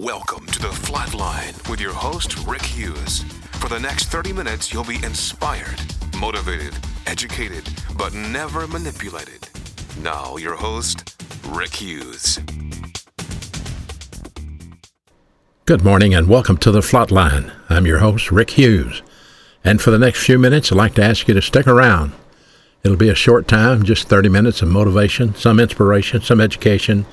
Welcome 0.00 0.46
to 0.46 0.60
the 0.60 0.68
Flatline 0.68 1.68
with 1.68 1.80
your 1.80 1.92
host, 1.92 2.46
Rick 2.46 2.62
Hughes. 2.62 3.24
For 3.54 3.68
the 3.68 3.80
next 3.80 4.04
30 4.04 4.32
minutes, 4.32 4.72
you'll 4.72 4.84
be 4.84 5.02
inspired, 5.02 5.80
motivated, 6.16 6.72
educated, 7.08 7.68
but 7.96 8.14
never 8.14 8.68
manipulated. 8.68 9.48
Now, 10.00 10.36
your 10.36 10.54
host, 10.54 11.20
Rick 11.48 11.74
Hughes. 11.74 12.38
Good 15.64 15.82
morning 15.82 16.14
and 16.14 16.28
welcome 16.28 16.58
to 16.58 16.70
the 16.70 16.78
Flatline. 16.78 17.52
I'm 17.68 17.84
your 17.84 17.98
host, 17.98 18.30
Rick 18.30 18.50
Hughes. 18.50 19.02
And 19.64 19.82
for 19.82 19.90
the 19.90 19.98
next 19.98 20.24
few 20.24 20.38
minutes, 20.38 20.70
I'd 20.70 20.78
like 20.78 20.94
to 20.94 21.02
ask 21.02 21.26
you 21.26 21.34
to 21.34 21.42
stick 21.42 21.66
around. 21.66 22.12
It'll 22.84 22.96
be 22.96 23.08
a 23.08 23.16
short 23.16 23.48
time, 23.48 23.82
just 23.82 24.08
30 24.08 24.28
minutes 24.28 24.62
of 24.62 24.68
motivation, 24.68 25.34
some 25.34 25.58
inspiration, 25.58 26.22
some 26.22 26.40
education, 26.40 27.04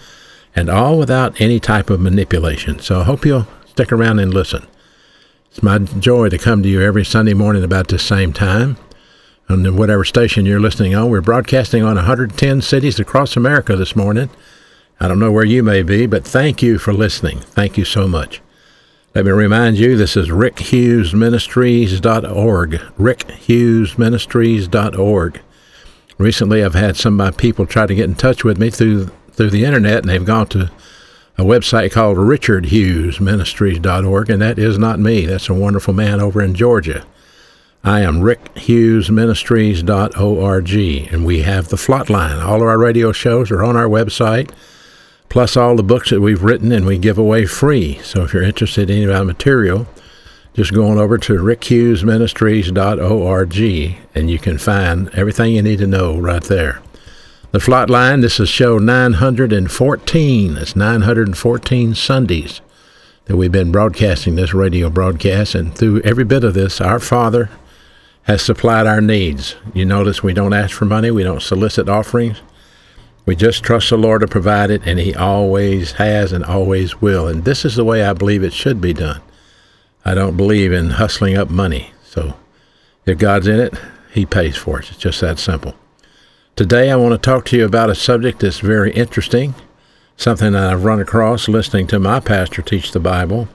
and 0.55 0.69
all 0.69 0.97
without 0.97 1.39
any 1.41 1.59
type 1.59 1.89
of 1.89 1.99
manipulation. 1.99 2.79
So 2.79 3.01
I 3.01 3.03
hope 3.03 3.25
you'll 3.25 3.47
stick 3.65 3.91
around 3.91 4.19
and 4.19 4.33
listen. 4.33 4.65
It's 5.49 5.61
my 5.61 5.79
joy 5.79 6.29
to 6.29 6.37
come 6.37 6.63
to 6.63 6.69
you 6.69 6.81
every 6.81 7.03
Sunday 7.05 7.33
morning 7.33 7.63
about 7.63 7.89
this 7.89 8.03
same 8.03 8.33
time. 8.33 8.77
On 9.47 9.75
whatever 9.75 10.03
station 10.03 10.45
you're 10.45 10.59
listening 10.59 10.95
on, 10.95 11.09
we're 11.09 11.21
broadcasting 11.21 11.83
on 11.83 11.95
110 11.95 12.61
cities 12.61 12.99
across 12.99 13.37
America 13.37 13.75
this 13.75 13.95
morning. 13.95 14.31
I 14.99 15.07
don't 15.07 15.19
know 15.19 15.31
where 15.31 15.45
you 15.45 15.61
may 15.61 15.83
be, 15.83 16.07
but 16.07 16.25
thank 16.25 16.63
you 16.63 16.79
for 16.79 16.93
listening. 16.93 17.41
Thank 17.41 17.77
you 17.77 17.85
so 17.85 18.07
much. 18.07 18.41
Let 19.13 19.25
me 19.25 19.31
remind 19.31 19.77
you, 19.77 19.95
this 19.95 20.17
is 20.17 20.29
rickhughesministries.org. 20.29 22.71
rickhughesministries.org. 22.71 25.41
Recently, 26.17 26.63
I've 26.63 26.73
had 26.73 26.97
some 26.97 27.13
of 27.13 27.25
my 27.25 27.31
people 27.31 27.65
try 27.65 27.85
to 27.85 27.95
get 27.95 28.05
in 28.05 28.15
touch 28.15 28.43
with 28.43 28.57
me 28.57 28.69
through 28.69 29.09
through 29.35 29.51
the 29.51 29.65
internet, 29.65 29.99
and 29.99 30.09
they've 30.09 30.25
gone 30.25 30.47
to 30.47 30.71
a 31.37 31.43
website 31.43 31.91
called 31.91 32.17
richardhughesministries.org, 32.17 34.29
and 34.29 34.41
that 34.41 34.57
is 34.57 34.79
not 34.79 34.99
me. 34.99 35.25
That's 35.25 35.49
a 35.49 35.53
wonderful 35.53 35.93
man 35.93 36.21
over 36.21 36.41
in 36.41 36.55
Georgia. 36.55 37.05
I 37.83 37.99
am 38.01 38.21
rickhughesministries.org, 38.21 41.13
and 41.13 41.25
we 41.25 41.41
have 41.41 41.67
the 41.67 41.75
Flatline. 41.75 42.41
All 42.43 42.61
of 42.61 42.67
our 42.67 42.79
radio 42.79 43.11
shows 43.11 43.51
are 43.51 43.63
on 43.63 43.75
our 43.75 43.87
website, 43.87 44.49
plus 45.29 45.55
all 45.57 45.75
the 45.75 45.83
books 45.83 46.09
that 46.09 46.21
we've 46.21 46.41
written 46.41 46.71
and 46.71 46.85
we 46.85 46.97
give 46.97 47.17
away 47.17 47.45
free. 47.45 47.99
So 48.01 48.23
if 48.23 48.33
you're 48.33 48.41
interested 48.41 48.89
in 48.89 48.95
any 48.95 49.05
of 49.05 49.11
our 49.11 49.25
material, 49.25 49.87
just 50.53 50.73
go 50.73 50.87
on 50.87 50.97
over 50.97 51.17
to 51.17 51.33
rickhughesministries.org, 51.33 53.57
and 54.15 54.31
you 54.31 54.39
can 54.39 54.57
find 54.57 55.09
everything 55.09 55.53
you 55.53 55.61
need 55.61 55.79
to 55.79 55.87
know 55.87 56.17
right 56.17 56.43
there. 56.43 56.81
The 57.55 57.61
Flatline, 57.61 58.19
this 58.19 58.37
is 58.41 58.49
show 58.49 58.79
914. 58.79 60.57
It's 60.57 60.75
914 60.75 61.95
Sundays 61.95 62.59
that 63.27 63.37
we've 63.37 63.49
been 63.49 63.71
broadcasting 63.71 64.35
this 64.35 64.53
radio 64.53 64.89
broadcast, 64.89 65.55
and 65.55 65.73
through 65.73 66.01
every 66.01 66.25
bit 66.25 66.43
of 66.43 66.53
this, 66.53 66.81
our 66.81 66.99
Father 66.99 67.49
has 68.23 68.41
supplied 68.41 68.87
our 68.87 68.99
needs. 68.99 69.55
You 69.73 69.85
notice 69.85 70.21
we 70.21 70.33
don't 70.33 70.51
ask 70.51 70.75
for 70.75 70.83
money, 70.83 71.11
we 71.11 71.23
don't 71.23 71.41
solicit 71.41 71.87
offerings. 71.87 72.41
We 73.25 73.37
just 73.37 73.63
trust 73.63 73.89
the 73.89 73.97
Lord 73.97 74.19
to 74.19 74.27
provide 74.27 74.69
it, 74.69 74.81
and 74.85 74.99
He 74.99 75.15
always 75.15 75.93
has 75.93 76.33
and 76.33 76.43
always 76.43 76.99
will. 76.99 77.25
And 77.25 77.45
this 77.45 77.63
is 77.63 77.77
the 77.77 77.85
way 77.85 78.03
I 78.03 78.11
believe 78.11 78.43
it 78.43 78.51
should 78.51 78.81
be 78.81 78.91
done. 78.91 79.21
I 80.03 80.13
don't 80.13 80.35
believe 80.35 80.73
in 80.73 80.89
hustling 80.89 81.37
up 81.37 81.49
money. 81.49 81.93
So 82.03 82.33
if 83.05 83.17
God's 83.17 83.47
in 83.47 83.61
it, 83.61 83.75
He 84.11 84.25
pays 84.25 84.57
for 84.57 84.81
it. 84.81 84.89
It's 84.89 84.99
just 84.99 85.21
that 85.21 85.39
simple. 85.39 85.73
Today, 86.55 86.89
I 86.89 86.95
want 86.95 87.11
to 87.11 87.17
talk 87.17 87.43
to 87.47 87.57
you 87.57 87.65
about 87.65 87.89
a 87.89 87.95
subject 87.95 88.39
that's 88.39 88.61
very 88.61 88.93
interesting, 88.93 89.55
something 90.15 90.53
that 90.53 90.71
I've 90.71 90.85
run 90.85 91.01
across 91.01 91.49
listening 91.49 91.85
to 91.87 91.99
my 91.99 92.21
pastor 92.21 92.61
teach 92.61 92.93
the 92.93 92.99
Bible, 93.01 93.49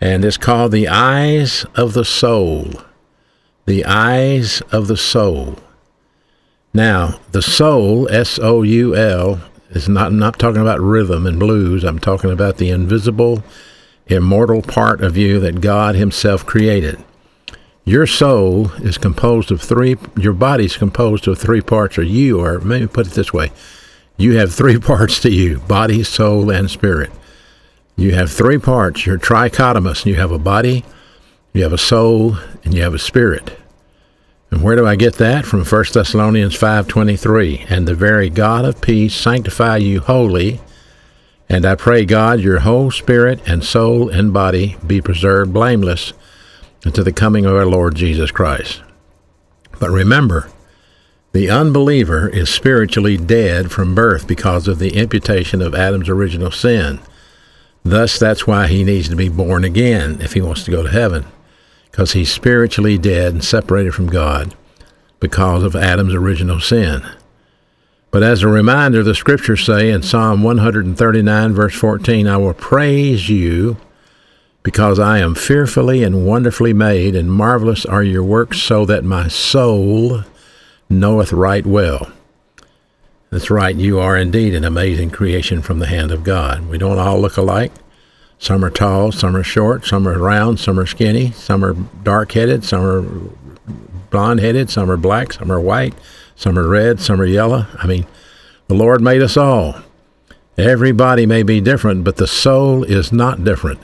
and 0.00 0.24
it's 0.24 0.36
called 0.36 0.72
The 0.72 0.88
Eyes 0.88 1.64
of 1.76 1.92
the 1.92 2.04
Soul. 2.04 2.72
The 3.66 3.84
Eyes 3.84 4.60
of 4.72 4.88
the 4.88 4.96
Soul. 4.96 5.56
Now, 6.74 7.20
the 7.30 7.42
soul, 7.42 8.08
S 8.08 8.40
O 8.42 8.62
U 8.62 8.96
L, 8.96 9.40
is 9.70 9.88
not, 9.88 10.12
not 10.12 10.36
talking 10.36 10.60
about 10.60 10.80
rhythm 10.80 11.28
and 11.28 11.38
blues. 11.38 11.84
I'm 11.84 12.00
talking 12.00 12.32
about 12.32 12.56
the 12.56 12.70
invisible, 12.70 13.44
immortal 14.08 14.62
part 14.62 15.00
of 15.00 15.16
you 15.16 15.38
that 15.38 15.60
God 15.60 15.94
Himself 15.94 16.44
created. 16.44 17.04
Your 17.86 18.06
soul 18.06 18.72
is 18.82 18.98
composed 18.98 19.50
of 19.50 19.62
three, 19.62 19.96
your 20.18 20.32
body's 20.32 20.76
composed 20.76 21.26
of 21.28 21.38
three 21.38 21.60
parts, 21.62 21.96
or 21.96 22.02
you 22.02 22.40
are, 22.40 22.58
maybe 22.58 22.88
put 22.88 23.06
it 23.06 23.12
this 23.12 23.32
way 23.32 23.52
you 24.16 24.38
have 24.38 24.52
three 24.52 24.78
parts 24.92 25.20
to 25.20 25.30
you 25.30 25.58
body, 25.60 26.02
soul, 26.02 26.50
and 26.50 26.70
spirit. 26.70 27.10
You 27.96 28.14
have 28.14 28.30
three 28.30 28.58
parts. 28.58 29.06
You're 29.06 29.18
trichotomous. 29.18 30.02
And 30.02 30.06
you 30.06 30.16
have 30.16 30.32
a 30.32 30.38
body, 30.38 30.84
you 31.52 31.62
have 31.62 31.72
a 31.72 31.78
soul, 31.78 32.36
and 32.64 32.74
you 32.74 32.82
have 32.82 32.94
a 32.94 32.98
spirit. 32.98 33.58
And 34.50 34.62
where 34.62 34.76
do 34.76 34.86
I 34.86 34.96
get 34.96 35.14
that? 35.14 35.44
From 35.44 35.64
1 35.64 35.84
Thessalonians 35.92 36.56
5.23. 36.58 37.70
And 37.70 37.86
the 37.86 37.94
very 37.94 38.30
God 38.30 38.64
of 38.64 38.80
peace 38.80 39.14
sanctify 39.14 39.78
you 39.78 40.00
wholly, 40.00 40.60
and 41.48 41.64
I 41.64 41.74
pray 41.74 42.04
God 42.04 42.40
your 42.40 42.60
whole 42.60 42.90
spirit 42.90 43.40
and 43.46 43.64
soul 43.64 44.08
and 44.08 44.32
body 44.32 44.76
be 44.86 45.00
preserved 45.00 45.52
blameless 45.52 46.12
unto 46.84 47.02
the 47.02 47.12
coming 47.12 47.44
of 47.44 47.54
our 47.54 47.66
Lord 47.66 47.94
Jesus 47.94 48.30
Christ. 48.30 48.82
But 49.78 49.90
remember, 49.90 50.50
the 51.32 51.50
unbeliever 51.50 52.28
is 52.28 52.48
spiritually 52.48 53.16
dead 53.16 53.70
from 53.70 53.94
birth 53.94 54.26
because 54.26 54.68
of 54.68 54.78
the 54.78 54.96
imputation 54.96 55.60
of 55.60 55.74
Adam's 55.74 56.08
original 56.08 56.50
sin. 56.50 57.00
Thus, 57.84 58.18
that's 58.18 58.46
why 58.46 58.66
he 58.66 58.84
needs 58.84 59.08
to 59.10 59.16
be 59.16 59.28
born 59.28 59.64
again 59.64 60.18
if 60.20 60.32
he 60.32 60.40
wants 60.40 60.64
to 60.64 60.70
go 60.70 60.82
to 60.82 60.88
heaven, 60.88 61.26
because 61.90 62.12
he's 62.12 62.32
spiritually 62.32 62.98
dead 62.98 63.32
and 63.32 63.44
separated 63.44 63.94
from 63.94 64.08
God 64.08 64.54
because 65.20 65.62
of 65.62 65.76
Adam's 65.76 66.14
original 66.14 66.60
sin. 66.60 67.06
But 68.10 68.22
as 68.22 68.42
a 68.42 68.48
reminder, 68.48 69.02
the 69.02 69.14
scriptures 69.14 69.64
say 69.64 69.90
in 69.90 70.02
Psalm 70.02 70.42
139, 70.42 71.52
verse 71.52 71.74
14, 71.74 72.26
I 72.26 72.38
will 72.38 72.54
praise 72.54 73.28
you 73.28 73.76
because 74.66 74.98
I 74.98 75.20
am 75.20 75.36
fearfully 75.36 76.02
and 76.02 76.26
wonderfully 76.26 76.72
made, 76.72 77.14
and 77.14 77.30
marvelous 77.30 77.86
are 77.86 78.02
your 78.02 78.24
works, 78.24 78.60
so 78.60 78.84
that 78.86 79.04
my 79.04 79.28
soul 79.28 80.24
knoweth 80.90 81.32
right 81.32 81.64
well. 81.64 82.10
That's 83.30 83.48
right, 83.48 83.76
you 83.76 84.00
are 84.00 84.16
indeed 84.16 84.56
an 84.56 84.64
amazing 84.64 85.10
creation 85.10 85.62
from 85.62 85.78
the 85.78 85.86
hand 85.86 86.10
of 86.10 86.24
God. 86.24 86.66
We 86.68 86.78
don't 86.78 86.98
all 86.98 87.20
look 87.20 87.36
alike. 87.36 87.70
Some 88.40 88.64
are 88.64 88.70
tall, 88.70 89.12
some 89.12 89.36
are 89.36 89.44
short, 89.44 89.84
some 89.84 90.08
are 90.08 90.18
round, 90.18 90.58
some 90.58 90.80
are 90.80 90.86
skinny, 90.86 91.30
some 91.30 91.64
are 91.64 91.74
dark 92.02 92.32
headed, 92.32 92.64
some 92.64 92.84
are 92.84 93.02
blonde 94.10 94.40
headed, 94.40 94.68
some 94.68 94.90
are 94.90 94.96
black, 94.96 95.32
some 95.34 95.52
are 95.52 95.60
white, 95.60 95.94
some 96.34 96.58
are 96.58 96.66
red, 96.66 96.98
some 96.98 97.20
are 97.20 97.24
yellow. 97.24 97.66
I 97.78 97.86
mean, 97.86 98.04
the 98.66 98.74
Lord 98.74 99.00
made 99.00 99.22
us 99.22 99.36
all. 99.36 99.76
Everybody 100.58 101.24
may 101.24 101.44
be 101.44 101.60
different, 101.60 102.02
but 102.02 102.16
the 102.16 102.26
soul 102.26 102.82
is 102.82 103.12
not 103.12 103.44
different. 103.44 103.78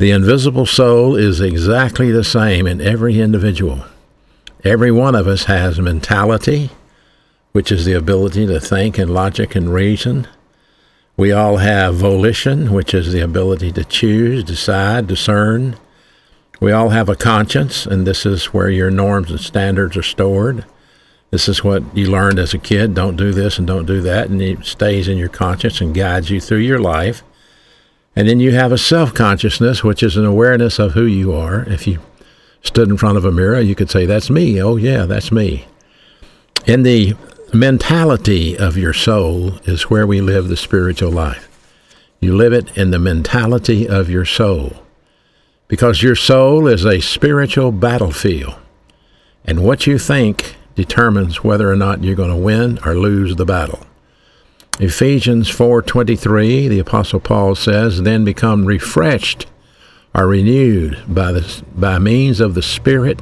The 0.00 0.12
invisible 0.12 0.64
soul 0.64 1.14
is 1.14 1.42
exactly 1.42 2.10
the 2.10 2.24
same 2.24 2.66
in 2.66 2.80
every 2.80 3.20
individual. 3.20 3.84
Every 4.64 4.90
one 4.90 5.14
of 5.14 5.26
us 5.26 5.44
has 5.44 5.78
mentality, 5.78 6.70
which 7.52 7.70
is 7.70 7.84
the 7.84 7.92
ability 7.92 8.46
to 8.46 8.58
think 8.60 8.96
and 8.96 9.12
logic 9.12 9.54
and 9.54 9.74
reason. 9.74 10.26
We 11.18 11.32
all 11.32 11.58
have 11.58 11.96
volition, 11.96 12.72
which 12.72 12.94
is 12.94 13.12
the 13.12 13.20
ability 13.20 13.72
to 13.72 13.84
choose, 13.84 14.42
decide, 14.42 15.06
discern. 15.06 15.76
We 16.60 16.72
all 16.72 16.88
have 16.88 17.10
a 17.10 17.14
conscience, 17.14 17.84
and 17.84 18.06
this 18.06 18.24
is 18.24 18.54
where 18.54 18.70
your 18.70 18.90
norms 18.90 19.30
and 19.30 19.38
standards 19.38 19.98
are 19.98 20.02
stored. 20.02 20.64
This 21.30 21.46
is 21.46 21.62
what 21.62 21.82
you 21.94 22.10
learned 22.10 22.38
as 22.38 22.54
a 22.54 22.58
kid 22.58 22.94
don't 22.94 23.16
do 23.16 23.32
this 23.34 23.58
and 23.58 23.66
don't 23.66 23.84
do 23.84 24.00
that, 24.00 24.30
and 24.30 24.40
it 24.40 24.64
stays 24.64 25.08
in 25.08 25.18
your 25.18 25.28
conscience 25.28 25.82
and 25.82 25.94
guides 25.94 26.30
you 26.30 26.40
through 26.40 26.60
your 26.60 26.80
life. 26.80 27.22
And 28.16 28.28
then 28.28 28.40
you 28.40 28.52
have 28.52 28.72
a 28.72 28.78
self 28.78 29.14
consciousness, 29.14 29.84
which 29.84 30.02
is 30.02 30.16
an 30.16 30.24
awareness 30.24 30.78
of 30.78 30.92
who 30.92 31.04
you 31.04 31.32
are. 31.32 31.62
If 31.68 31.86
you 31.86 32.00
stood 32.62 32.88
in 32.88 32.96
front 32.96 33.18
of 33.18 33.24
a 33.24 33.32
mirror, 33.32 33.60
you 33.60 33.74
could 33.74 33.90
say, 33.90 34.06
That's 34.06 34.30
me. 34.30 34.60
Oh, 34.60 34.76
yeah, 34.76 35.06
that's 35.06 35.30
me. 35.30 35.66
In 36.66 36.82
the 36.82 37.14
mentality 37.52 38.56
of 38.56 38.76
your 38.76 38.92
soul 38.92 39.54
is 39.64 39.90
where 39.90 40.06
we 40.06 40.20
live 40.20 40.48
the 40.48 40.56
spiritual 40.56 41.10
life. 41.10 41.48
You 42.20 42.36
live 42.36 42.52
it 42.52 42.76
in 42.76 42.90
the 42.90 42.98
mentality 42.98 43.88
of 43.88 44.10
your 44.10 44.24
soul. 44.24 44.72
Because 45.68 46.02
your 46.02 46.16
soul 46.16 46.66
is 46.66 46.84
a 46.84 47.00
spiritual 47.00 47.72
battlefield. 47.72 48.54
And 49.44 49.64
what 49.64 49.86
you 49.86 49.98
think 49.98 50.56
determines 50.74 51.42
whether 51.42 51.70
or 51.70 51.76
not 51.76 52.04
you're 52.04 52.14
going 52.14 52.30
to 52.30 52.36
win 52.36 52.78
or 52.84 52.94
lose 52.94 53.36
the 53.36 53.46
battle. 53.46 53.86
Ephesians 54.82 55.50
4:23, 55.50 56.66
the 56.66 56.78
apostle 56.78 57.20
Paul 57.20 57.54
says, 57.54 58.00
"Then 58.00 58.24
become 58.24 58.64
refreshed 58.64 59.44
are 60.14 60.26
renewed 60.26 60.96
by 61.06 61.32
the 61.32 61.44
by 61.76 61.98
means 61.98 62.40
of 62.40 62.54
the 62.54 62.62
Spirit, 62.62 63.20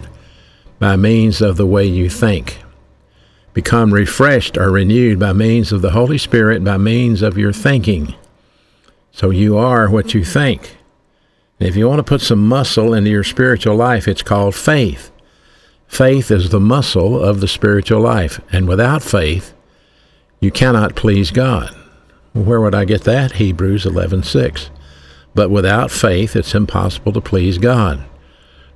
by 0.78 0.94
means 0.94 1.42
of 1.42 1.56
the 1.56 1.66
way 1.66 1.84
you 1.84 2.08
think. 2.08 2.58
Become 3.54 3.92
refreshed 3.92 4.56
or 4.56 4.70
renewed 4.70 5.18
by 5.18 5.32
means 5.32 5.72
of 5.72 5.82
the 5.82 5.90
Holy 5.90 6.16
Spirit, 6.16 6.62
by 6.62 6.76
means 6.76 7.22
of 7.22 7.36
your 7.36 7.52
thinking." 7.52 8.14
So 9.10 9.30
you 9.30 9.58
are 9.58 9.90
what 9.90 10.14
you 10.14 10.22
think. 10.22 10.76
And 11.58 11.68
if 11.68 11.74
you 11.74 11.88
want 11.88 11.98
to 11.98 12.04
put 12.04 12.20
some 12.20 12.46
muscle 12.46 12.94
into 12.94 13.10
your 13.10 13.24
spiritual 13.24 13.74
life, 13.74 14.06
it's 14.06 14.22
called 14.22 14.54
faith. 14.54 15.10
Faith 15.88 16.30
is 16.30 16.50
the 16.50 16.60
muscle 16.60 17.20
of 17.20 17.40
the 17.40 17.48
spiritual 17.48 18.00
life. 18.00 18.40
And 18.52 18.68
without 18.68 19.02
faith, 19.02 19.54
you 20.40 20.50
cannot 20.50 20.94
please 20.94 21.30
God. 21.30 21.74
Where 22.32 22.60
would 22.60 22.74
I 22.74 22.84
get 22.84 23.02
that? 23.04 23.32
Hebrews 23.32 23.84
11:6. 23.84 24.70
But 25.34 25.50
without 25.50 25.90
faith, 25.90 26.36
it's 26.36 26.54
impossible 26.54 27.12
to 27.12 27.20
please 27.20 27.58
God. 27.58 28.04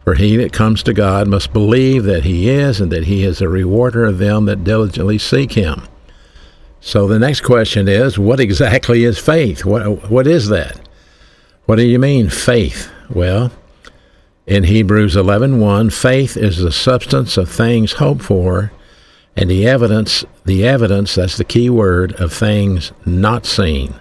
For 0.04 0.14
he 0.14 0.36
that 0.36 0.52
comes 0.52 0.82
to 0.82 0.92
God 0.92 1.28
must 1.28 1.52
believe 1.52 2.04
that 2.04 2.24
he 2.24 2.48
is, 2.48 2.80
and 2.80 2.90
that 2.90 3.04
he 3.04 3.24
is 3.24 3.40
a 3.40 3.48
rewarder 3.48 4.04
of 4.04 4.18
them 4.18 4.46
that 4.46 4.64
diligently 4.64 5.18
seek 5.18 5.52
him. 5.52 5.82
So 6.80 7.06
the 7.06 7.20
next 7.20 7.42
question 7.42 7.86
is, 7.86 8.18
what 8.18 8.40
exactly 8.40 9.04
is 9.04 9.18
faith? 9.18 9.64
What 9.64 10.10
what 10.10 10.26
is 10.26 10.48
that? 10.48 10.80
What 11.66 11.76
do 11.76 11.86
you 11.86 12.00
mean 12.00 12.28
faith? 12.28 12.90
Well, 13.08 13.52
in 14.46 14.64
Hebrews 14.64 15.14
11:1, 15.14 15.90
faith 15.90 16.36
is 16.36 16.58
the 16.58 16.72
substance 16.72 17.36
of 17.36 17.48
things 17.48 17.92
hoped 17.94 18.22
for 18.22 18.72
and 19.36 19.50
the 19.50 19.66
evidence, 19.66 20.24
the 20.44 20.66
evidence, 20.66 21.14
that's 21.14 21.36
the 21.36 21.44
key 21.44 21.70
word, 21.70 22.12
of 22.20 22.32
things 22.32 22.92
not 23.06 23.46
seen. 23.46 23.94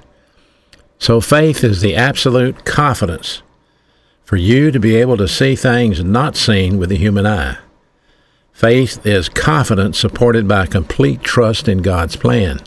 So 0.99 1.21
faith 1.21 1.63
is 1.63 1.81
the 1.81 1.95
absolute 1.95 2.65
confidence 2.65 3.41
for 4.23 4.37
you 4.37 4.71
to 4.71 4.79
be 4.79 4.95
able 4.95 5.17
to 5.17 5.27
see 5.27 5.55
things 5.55 6.03
not 6.03 6.35
seen 6.35 6.77
with 6.77 6.89
the 6.89 6.97
human 6.97 7.25
eye. 7.25 7.57
Faith 8.53 9.05
is 9.05 9.27
confidence 9.27 9.97
supported 9.97 10.47
by 10.47 10.67
complete 10.67 11.23
trust 11.23 11.67
in 11.67 11.79
God's 11.79 12.15
plan. 12.15 12.59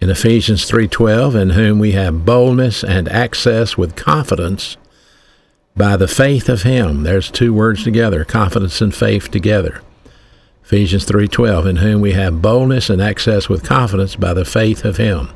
In 0.00 0.10
Ephesians 0.10 0.66
3:12, 0.66 1.34
in 1.34 1.50
whom 1.50 1.78
we 1.78 1.92
have 1.92 2.24
boldness 2.24 2.84
and 2.84 3.08
access 3.08 3.76
with 3.76 3.96
confidence 3.96 4.76
by 5.76 5.96
the 5.96 6.08
faith 6.08 6.48
of 6.48 6.62
him. 6.62 7.04
There's 7.04 7.30
two 7.30 7.54
words 7.54 7.84
together, 7.84 8.24
confidence 8.24 8.80
and 8.80 8.94
faith 8.94 9.30
together. 9.30 9.80
Ephesians 10.68 11.06
3:12, 11.06 11.64
in 11.64 11.76
whom 11.76 12.02
we 12.02 12.12
have 12.12 12.42
boldness 12.42 12.90
and 12.90 13.00
access 13.00 13.48
with 13.48 13.64
confidence 13.64 14.16
by 14.16 14.34
the 14.34 14.44
faith 14.44 14.84
of 14.84 14.98
him. 14.98 15.30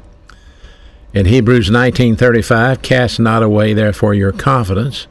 In 1.15 1.25
Hebrews 1.25 1.71
19:35, 1.71 2.83
cast 2.83 3.19
not 3.19 3.43
away 3.43 3.73
therefore 3.73 4.13
your 4.13 4.33
confidence, 4.33 5.07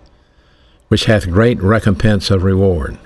which 0.90 1.06
hath 1.06 1.32
great 1.32 1.60
recompense 1.60 2.30
of 2.30 2.44
reward. 2.44 3.00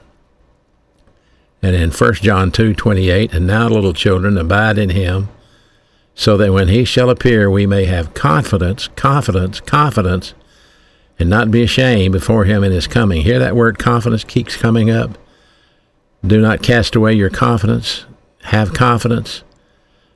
And 1.64 1.74
in 1.74 1.92
1 1.92 2.22
John 2.22 2.52
2:28, 2.52 3.34
and 3.34 3.48
now 3.48 3.70
little 3.70 3.94
children 3.94 4.38
abide 4.38 4.78
in 4.78 4.90
him, 4.90 5.30
so 6.16 6.36
that 6.36 6.52
when 6.52 6.68
he 6.68 6.84
shall 6.84 7.10
appear 7.10 7.50
we 7.50 7.66
may 7.66 7.86
have 7.86 8.14
confidence, 8.14 8.90
confidence, 8.98 9.62
confidence, 9.62 10.34
and 11.18 11.30
not 11.30 11.50
be 11.50 11.64
ashamed 11.64 12.12
before 12.12 12.44
him 12.44 12.62
in 12.62 12.74
his 12.74 12.88
coming. 12.88 13.22
Hear 13.22 13.40
that 13.40 13.56
word 13.56 13.80
confidence 13.80 14.26
keeps 14.26 14.58
coming 14.58 14.90
up. 14.90 15.18
Do 16.26 16.42
not 16.42 16.64
cast 16.64 16.96
away 16.96 17.14
your 17.14 17.30
confidence. 17.30 18.06
Have 18.44 18.74
confidence, 18.74 19.44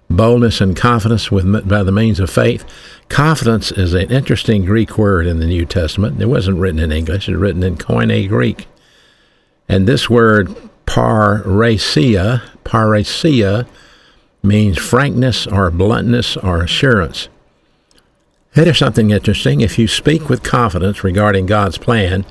boldness, 0.10 0.60
and 0.62 0.76
confidence 0.76 1.32
with, 1.32 1.68
by 1.68 1.84
the 1.84 1.92
means 1.92 2.20
of 2.20 2.30
faith. 2.30 2.66
Confidence 3.10 3.72
is 3.72 3.94
an 3.94 4.12
interesting 4.12 4.66
Greek 4.66 4.98
word 4.98 5.28
in 5.28 5.40
the 5.40 5.46
New 5.46 5.66
Testament. 5.66 6.22
It 6.22 6.28
wasn't 6.28 6.58
written 6.58 6.80
in 6.80 6.92
English, 6.92 7.30
it's 7.30 7.38
written 7.38 7.64
in 7.64 7.76
Koine 7.76 8.28
Greek. 8.28 8.68
And 9.68 9.88
this 9.88 10.10
word, 10.10 10.48
parrhesia, 10.88 12.42
parrhesia, 12.64 13.68
means 14.42 14.78
frankness 14.78 15.46
or 15.46 15.70
bluntness 15.70 16.38
or 16.38 16.64
assurance. 16.64 17.30
Here's 18.54 18.80
something 18.80 19.12
interesting. 19.12 19.62
If 19.62 19.78
you 19.78 19.88
speak 19.88 20.28
with 20.28 20.42
confidence 20.42 21.04
regarding 21.04 21.46
God's 21.46 21.78
plan, 21.78 22.26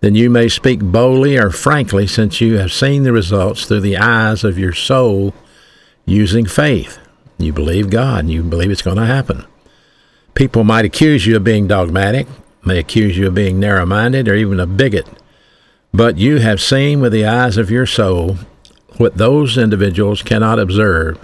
then 0.00 0.14
you 0.14 0.30
may 0.30 0.48
speak 0.48 0.80
boldly 0.80 1.36
or 1.36 1.50
frankly 1.50 2.06
since 2.06 2.40
you 2.40 2.58
have 2.58 2.72
seen 2.72 3.02
the 3.02 3.12
results 3.12 3.66
through 3.66 3.80
the 3.80 3.96
eyes 3.96 4.44
of 4.44 4.58
your 4.58 4.72
soul 4.72 5.34
using 6.06 6.46
faith. 6.46 6.98
You 7.38 7.52
believe 7.52 7.90
God 7.90 8.20
and 8.20 8.30
you 8.30 8.42
believe 8.42 8.70
it's 8.70 8.82
going 8.82 8.96
to 8.96 9.06
happen. 9.06 9.44
People 10.34 10.64
might 10.64 10.84
accuse 10.84 11.26
you 11.26 11.36
of 11.36 11.44
being 11.44 11.66
dogmatic, 11.66 12.26
may 12.64 12.78
accuse 12.78 13.16
you 13.16 13.26
of 13.28 13.34
being 13.34 13.58
narrow 13.58 13.86
minded 13.86 14.28
or 14.28 14.34
even 14.34 14.60
a 14.60 14.66
bigot, 14.66 15.06
but 15.92 16.18
you 16.18 16.38
have 16.38 16.60
seen 16.60 17.00
with 17.00 17.12
the 17.12 17.24
eyes 17.24 17.56
of 17.56 17.70
your 17.70 17.86
soul 17.86 18.36
what 18.98 19.16
those 19.16 19.56
individuals 19.56 20.22
cannot 20.22 20.58
observe 20.58 21.18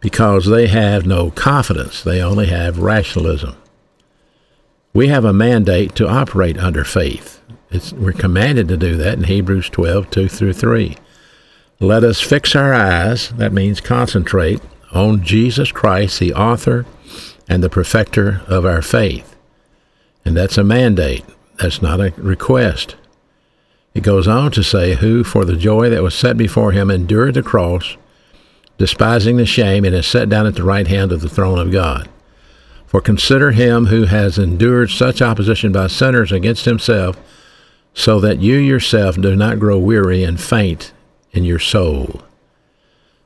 because 0.00 0.46
they 0.46 0.66
have 0.66 1.06
no 1.06 1.30
confidence, 1.30 2.02
they 2.02 2.20
only 2.20 2.46
have 2.46 2.78
rationalism. 2.78 3.56
We 4.92 5.08
have 5.08 5.24
a 5.24 5.32
mandate 5.32 5.94
to 5.96 6.08
operate 6.08 6.58
under 6.58 6.84
faith. 6.84 7.40
It's, 7.74 7.92
we're 7.92 8.12
commanded 8.12 8.68
to 8.68 8.76
do 8.76 8.96
that 8.98 9.18
in 9.18 9.24
Hebrews 9.24 9.68
12, 9.68 10.08
2 10.08 10.28
through 10.28 10.52
3. 10.52 10.96
Let 11.80 12.04
us 12.04 12.20
fix 12.20 12.54
our 12.54 12.72
eyes, 12.72 13.30
that 13.30 13.52
means 13.52 13.80
concentrate, 13.80 14.60
on 14.92 15.24
Jesus 15.24 15.72
Christ, 15.72 16.20
the 16.20 16.32
author 16.34 16.86
and 17.48 17.64
the 17.64 17.68
perfecter 17.68 18.42
of 18.46 18.64
our 18.64 18.80
faith. 18.80 19.34
And 20.24 20.36
that's 20.36 20.56
a 20.56 20.62
mandate. 20.62 21.24
That's 21.56 21.82
not 21.82 22.00
a 22.00 22.14
request. 22.16 22.94
It 23.92 24.04
goes 24.04 24.28
on 24.28 24.52
to 24.52 24.62
say, 24.62 24.94
Who, 24.94 25.24
for 25.24 25.44
the 25.44 25.56
joy 25.56 25.90
that 25.90 26.02
was 26.02 26.14
set 26.14 26.36
before 26.36 26.70
him, 26.70 26.92
endured 26.92 27.34
the 27.34 27.42
cross, 27.42 27.96
despising 28.78 29.36
the 29.36 29.46
shame, 29.46 29.84
and 29.84 29.96
is 29.96 30.06
set 30.06 30.28
down 30.28 30.46
at 30.46 30.54
the 30.54 30.62
right 30.62 30.86
hand 30.86 31.10
of 31.10 31.22
the 31.22 31.28
throne 31.28 31.58
of 31.58 31.72
God. 31.72 32.08
For 32.86 33.00
consider 33.00 33.50
him 33.50 33.86
who 33.86 34.04
has 34.04 34.38
endured 34.38 34.90
such 34.90 35.20
opposition 35.20 35.72
by 35.72 35.88
sinners 35.88 36.30
against 36.30 36.66
himself 36.66 37.18
so 37.94 38.18
that 38.18 38.40
you 38.40 38.56
yourself 38.56 39.16
do 39.20 39.36
not 39.36 39.60
grow 39.60 39.78
weary 39.78 40.24
and 40.24 40.40
faint 40.40 40.92
in 41.32 41.44
your 41.44 41.60
soul. 41.60 42.22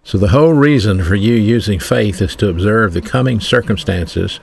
So, 0.04 0.16
the 0.18 0.28
whole 0.28 0.52
reason 0.52 1.02
for 1.02 1.14
you 1.14 1.34
using 1.34 1.80
faith 1.80 2.22
is 2.22 2.36
to 2.36 2.48
observe 2.48 2.92
the 2.92 3.02
coming 3.02 3.40
circumstances, 3.40 4.40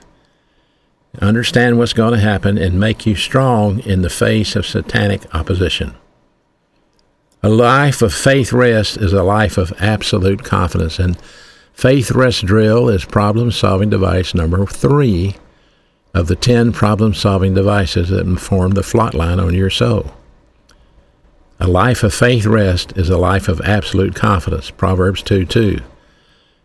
understand 1.20 1.78
what's 1.78 1.92
going 1.92 2.12
to 2.12 2.20
happen, 2.20 2.58
and 2.58 2.78
make 2.78 3.06
you 3.06 3.14
strong 3.14 3.80
in 3.80 4.02
the 4.02 4.10
face 4.10 4.54
of 4.54 4.66
satanic 4.66 5.34
opposition. 5.34 5.94
A 7.42 7.48
life 7.48 8.02
of 8.02 8.12
faith 8.12 8.52
rest 8.52 8.96
is 8.96 9.12
a 9.12 9.22
life 9.22 9.56
of 9.58 9.72
absolute 9.80 10.44
confidence, 10.44 10.98
and 10.98 11.18
faith 11.72 12.10
rest 12.10 12.44
drill 12.44 12.88
is 12.88 13.04
problem 13.04 13.50
solving 13.50 13.90
device 13.90 14.34
number 14.34 14.66
three 14.66 15.36
of 16.16 16.28
the 16.28 16.34
10 16.34 16.72
problem 16.72 17.12
solving 17.12 17.52
devices 17.52 18.08
that 18.08 18.40
form 18.40 18.70
the 18.70 18.82
flot 18.82 19.12
line 19.12 19.38
on 19.38 19.52
your 19.52 19.68
soul. 19.68 20.14
A 21.60 21.68
life 21.68 22.02
of 22.02 22.14
faith 22.14 22.46
rest 22.46 22.96
is 22.96 23.10
a 23.10 23.18
life 23.18 23.48
of 23.48 23.60
absolute 23.60 24.14
confidence. 24.14 24.70
Proverbs 24.70 25.22
2 25.22 25.44
2. 25.44 25.78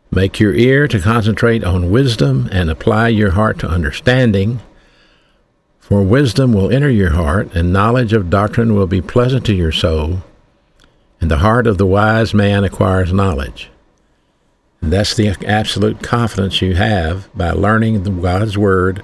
Make 0.09 0.39
your 0.39 0.53
ear 0.53 0.87
to 0.87 1.01
concentrate 1.01 1.65
on 1.65 1.91
wisdom 1.91 2.47
and 2.49 2.69
apply 2.69 3.09
your 3.09 3.31
heart 3.31 3.59
to 3.59 3.67
understanding. 3.67 4.61
For 5.79 6.01
wisdom 6.01 6.53
will 6.53 6.71
enter 6.71 6.89
your 6.89 7.11
heart, 7.11 7.53
and 7.53 7.73
knowledge 7.73 8.13
of 8.13 8.29
doctrine 8.29 8.73
will 8.73 8.87
be 8.87 9.01
pleasant 9.01 9.45
to 9.47 9.53
your 9.53 9.73
soul. 9.73 10.21
And 11.19 11.29
the 11.29 11.39
heart 11.39 11.67
of 11.67 11.77
the 11.77 11.85
wise 11.85 12.33
man 12.33 12.63
acquires 12.63 13.11
knowledge. 13.11 13.69
And 14.81 14.93
that's 14.93 15.13
the 15.13 15.35
absolute 15.45 16.01
confidence 16.01 16.61
you 16.61 16.75
have 16.75 17.29
by 17.37 17.51
learning 17.51 18.01
God's 18.21 18.57
Word 18.57 19.03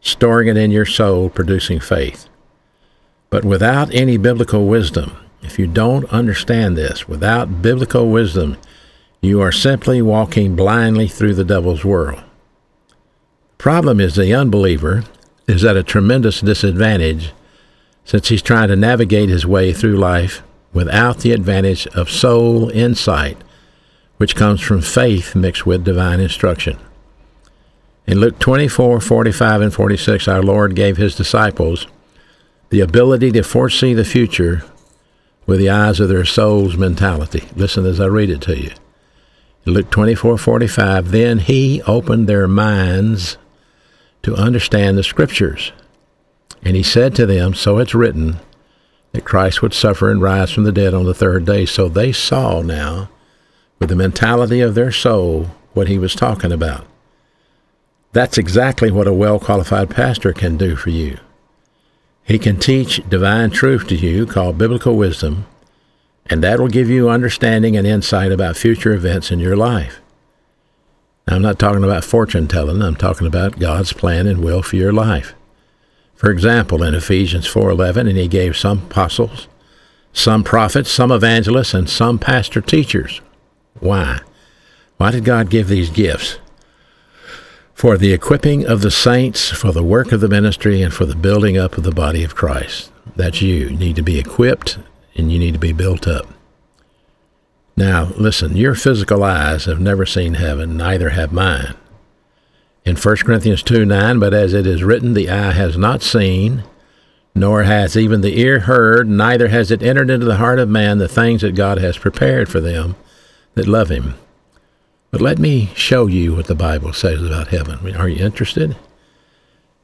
storing 0.00 0.48
it 0.48 0.56
in 0.56 0.70
your 0.70 0.86
soul, 0.86 1.28
producing 1.28 1.80
faith. 1.80 2.28
But 3.30 3.44
without 3.44 3.94
any 3.94 4.16
biblical 4.16 4.66
wisdom, 4.66 5.16
if 5.42 5.58
you 5.58 5.66
don't 5.66 6.04
understand 6.06 6.76
this, 6.76 7.08
without 7.08 7.62
biblical 7.62 8.10
wisdom, 8.10 8.56
you 9.20 9.40
are 9.40 9.52
simply 9.52 10.00
walking 10.00 10.56
blindly 10.56 11.08
through 11.08 11.34
the 11.34 11.44
devil's 11.44 11.84
world. 11.84 12.22
Problem 13.58 14.00
is 14.00 14.14
the 14.14 14.34
unbeliever 14.34 15.04
is 15.46 15.64
at 15.64 15.76
a 15.76 15.82
tremendous 15.82 16.40
disadvantage 16.40 17.32
since 18.04 18.28
he's 18.28 18.42
trying 18.42 18.68
to 18.68 18.76
navigate 18.76 19.28
his 19.28 19.46
way 19.46 19.72
through 19.72 19.96
life 19.96 20.42
without 20.72 21.18
the 21.18 21.32
advantage 21.32 21.86
of 21.88 22.08
soul 22.08 22.70
insight, 22.70 23.36
which 24.16 24.36
comes 24.36 24.60
from 24.60 24.80
faith 24.80 25.34
mixed 25.34 25.66
with 25.66 25.84
divine 25.84 26.20
instruction. 26.20 26.78
In 28.08 28.20
Luke 28.20 28.38
24, 28.38 29.02
45, 29.02 29.60
and 29.60 29.74
46, 29.74 30.28
our 30.28 30.42
Lord 30.42 30.74
gave 30.74 30.96
his 30.96 31.14
disciples 31.14 31.86
the 32.70 32.80
ability 32.80 33.30
to 33.32 33.42
foresee 33.42 33.92
the 33.92 34.02
future 34.02 34.64
with 35.44 35.58
the 35.58 35.68
eyes 35.68 36.00
of 36.00 36.08
their 36.08 36.24
soul's 36.24 36.78
mentality. 36.78 37.46
Listen 37.54 37.84
as 37.84 38.00
I 38.00 38.06
read 38.06 38.30
it 38.30 38.40
to 38.42 38.58
you. 38.58 38.70
In 39.66 39.74
Luke 39.74 39.90
24, 39.90 40.38
45, 40.38 41.10
then 41.10 41.40
he 41.40 41.82
opened 41.82 42.26
their 42.26 42.48
minds 42.48 43.36
to 44.22 44.34
understand 44.34 44.96
the 44.96 45.04
scriptures. 45.04 45.72
And 46.62 46.76
he 46.76 46.82
said 46.82 47.14
to 47.16 47.26
them, 47.26 47.52
So 47.52 47.76
it's 47.76 47.94
written 47.94 48.38
that 49.12 49.26
Christ 49.26 49.60
would 49.60 49.74
suffer 49.74 50.10
and 50.10 50.22
rise 50.22 50.50
from 50.50 50.64
the 50.64 50.72
dead 50.72 50.94
on 50.94 51.04
the 51.04 51.12
third 51.12 51.44
day. 51.44 51.66
So 51.66 51.90
they 51.90 52.12
saw 52.12 52.62
now, 52.62 53.10
with 53.78 53.90
the 53.90 53.96
mentality 53.96 54.62
of 54.62 54.74
their 54.74 54.92
soul, 54.92 55.50
what 55.74 55.88
he 55.88 55.98
was 55.98 56.14
talking 56.14 56.52
about. 56.52 56.86
That's 58.12 58.38
exactly 58.38 58.90
what 58.90 59.06
a 59.06 59.12
well 59.12 59.38
qualified 59.38 59.90
pastor 59.90 60.32
can 60.32 60.56
do 60.56 60.76
for 60.76 60.90
you. 60.90 61.18
He 62.24 62.38
can 62.38 62.58
teach 62.58 63.08
divine 63.08 63.50
truth 63.50 63.86
to 63.88 63.96
you 63.96 64.26
called 64.26 64.58
biblical 64.58 64.96
wisdom, 64.96 65.46
and 66.26 66.42
that 66.42 66.58
will 66.60 66.68
give 66.68 66.90
you 66.90 67.08
understanding 67.08 67.76
and 67.76 67.86
insight 67.86 68.32
about 68.32 68.56
future 68.56 68.92
events 68.92 69.30
in 69.30 69.38
your 69.38 69.56
life. 69.56 70.00
Now, 71.26 71.36
I'm 71.36 71.42
not 71.42 71.58
talking 71.58 71.84
about 71.84 72.04
fortune 72.04 72.48
telling, 72.48 72.82
I'm 72.82 72.96
talking 72.96 73.26
about 73.26 73.58
God's 73.58 73.92
plan 73.92 74.26
and 74.26 74.42
will 74.42 74.62
for 74.62 74.76
your 74.76 74.92
life. 74.92 75.34
For 76.14 76.30
example, 76.30 76.82
in 76.82 76.94
Ephesians 76.94 77.46
4:11, 77.46 78.08
and 78.08 78.18
he 78.18 78.28
gave 78.28 78.56
some 78.56 78.78
apostles, 78.90 79.46
some 80.12 80.42
prophets, 80.42 80.90
some 80.90 81.12
evangelists, 81.12 81.74
and 81.74 81.88
some 81.88 82.18
pastor 82.18 82.60
teachers. 82.60 83.20
Why? 83.78 84.20
Why 84.96 85.12
did 85.12 85.24
God 85.24 85.48
give 85.48 85.68
these 85.68 85.90
gifts? 85.90 86.38
For 87.78 87.96
the 87.96 88.12
equipping 88.12 88.66
of 88.66 88.80
the 88.80 88.90
saints, 88.90 89.50
for 89.50 89.70
the 89.70 89.84
work 89.84 90.10
of 90.10 90.20
the 90.20 90.26
ministry, 90.26 90.82
and 90.82 90.92
for 90.92 91.04
the 91.04 91.14
building 91.14 91.56
up 91.56 91.78
of 91.78 91.84
the 91.84 91.92
body 91.92 92.24
of 92.24 92.34
Christ. 92.34 92.90
That's 93.14 93.40
you. 93.40 93.68
You 93.68 93.70
need 93.70 93.94
to 93.94 94.02
be 94.02 94.18
equipped 94.18 94.78
and 95.14 95.30
you 95.30 95.38
need 95.38 95.52
to 95.52 95.60
be 95.60 95.72
built 95.72 96.08
up. 96.08 96.26
Now, 97.76 98.06
listen, 98.16 98.56
your 98.56 98.74
physical 98.74 99.22
eyes 99.22 99.66
have 99.66 99.78
never 99.78 100.04
seen 100.04 100.34
heaven, 100.34 100.76
neither 100.76 101.10
have 101.10 101.32
mine. 101.32 101.76
In 102.84 102.96
1 102.96 103.16
Corinthians 103.18 103.62
2 103.62 103.84
9, 103.84 104.18
but 104.18 104.34
as 104.34 104.54
it 104.54 104.66
is 104.66 104.82
written, 104.82 105.14
the 105.14 105.30
eye 105.30 105.52
has 105.52 105.78
not 105.78 106.02
seen, 106.02 106.64
nor 107.32 107.62
has 107.62 107.96
even 107.96 108.22
the 108.22 108.40
ear 108.40 108.58
heard, 108.58 109.08
neither 109.08 109.46
has 109.46 109.70
it 109.70 109.84
entered 109.84 110.10
into 110.10 110.26
the 110.26 110.38
heart 110.38 110.58
of 110.58 110.68
man 110.68 110.98
the 110.98 111.06
things 111.06 111.42
that 111.42 111.54
God 111.54 111.78
has 111.78 111.96
prepared 111.96 112.48
for 112.48 112.58
them 112.58 112.96
that 113.54 113.68
love 113.68 113.88
him. 113.88 114.14
But 115.10 115.20
let 115.20 115.38
me 115.38 115.70
show 115.74 116.06
you 116.06 116.34
what 116.34 116.46
the 116.46 116.54
Bible 116.54 116.92
says 116.92 117.22
about 117.22 117.48
heaven. 117.48 117.96
Are 117.96 118.08
you 118.08 118.24
interested? 118.24 118.76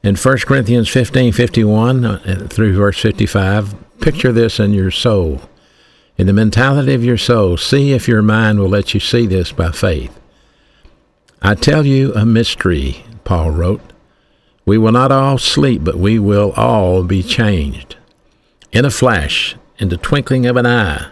In 0.03 0.15
1 0.15 0.37
Corinthians 0.39 0.87
15 0.87 1.33
51 1.33 2.05
uh, 2.05 2.47
through 2.49 2.75
verse 2.75 2.99
55, 2.99 3.99
picture 3.99 4.31
this 4.31 4.59
in 4.59 4.71
your 4.73 4.91
soul. 4.91 5.41
In 6.17 6.27
the 6.27 6.33
mentality 6.33 6.93
of 6.93 7.03
your 7.03 7.17
soul, 7.17 7.57
see 7.57 7.91
if 7.91 8.07
your 8.07 8.21
mind 8.21 8.59
will 8.59 8.69
let 8.69 8.93
you 8.93 8.99
see 8.99 9.25
this 9.25 9.51
by 9.51 9.71
faith. 9.71 10.17
I 11.41 11.55
tell 11.55 11.85
you 11.85 12.13
a 12.13 12.25
mystery, 12.25 13.03
Paul 13.23 13.51
wrote. 13.51 13.81
We 14.65 14.77
will 14.77 14.91
not 14.91 15.11
all 15.11 15.37
sleep, 15.37 15.83
but 15.83 15.97
we 15.97 16.19
will 16.19 16.51
all 16.51 17.03
be 17.03 17.21
changed. 17.21 17.97
In 18.71 18.85
a 18.85 18.91
flash, 18.91 19.55
in 19.77 19.89
the 19.89 19.97
twinkling 19.97 20.45
of 20.45 20.55
an 20.55 20.65
eye, 20.65 21.11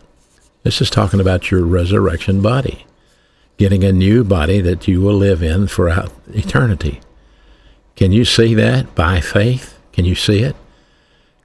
This 0.63 0.81
is 0.81 0.89
talking 0.89 1.19
about 1.19 1.49
your 1.49 1.65
resurrection 1.65 2.41
body, 2.41 2.85
getting 3.57 3.83
a 3.83 3.91
new 3.91 4.23
body 4.23 4.61
that 4.61 4.87
you 4.87 5.01
will 5.01 5.15
live 5.15 5.41
in 5.41 5.67
throughout 5.67 6.11
eternity. 6.33 7.01
Can 7.95 8.11
you 8.11 8.25
see 8.25 8.53
that 8.53 8.93
by 8.93 9.21
faith? 9.21 9.79
Can 9.91 10.05
you 10.05 10.15
see 10.15 10.43
it? 10.43 10.55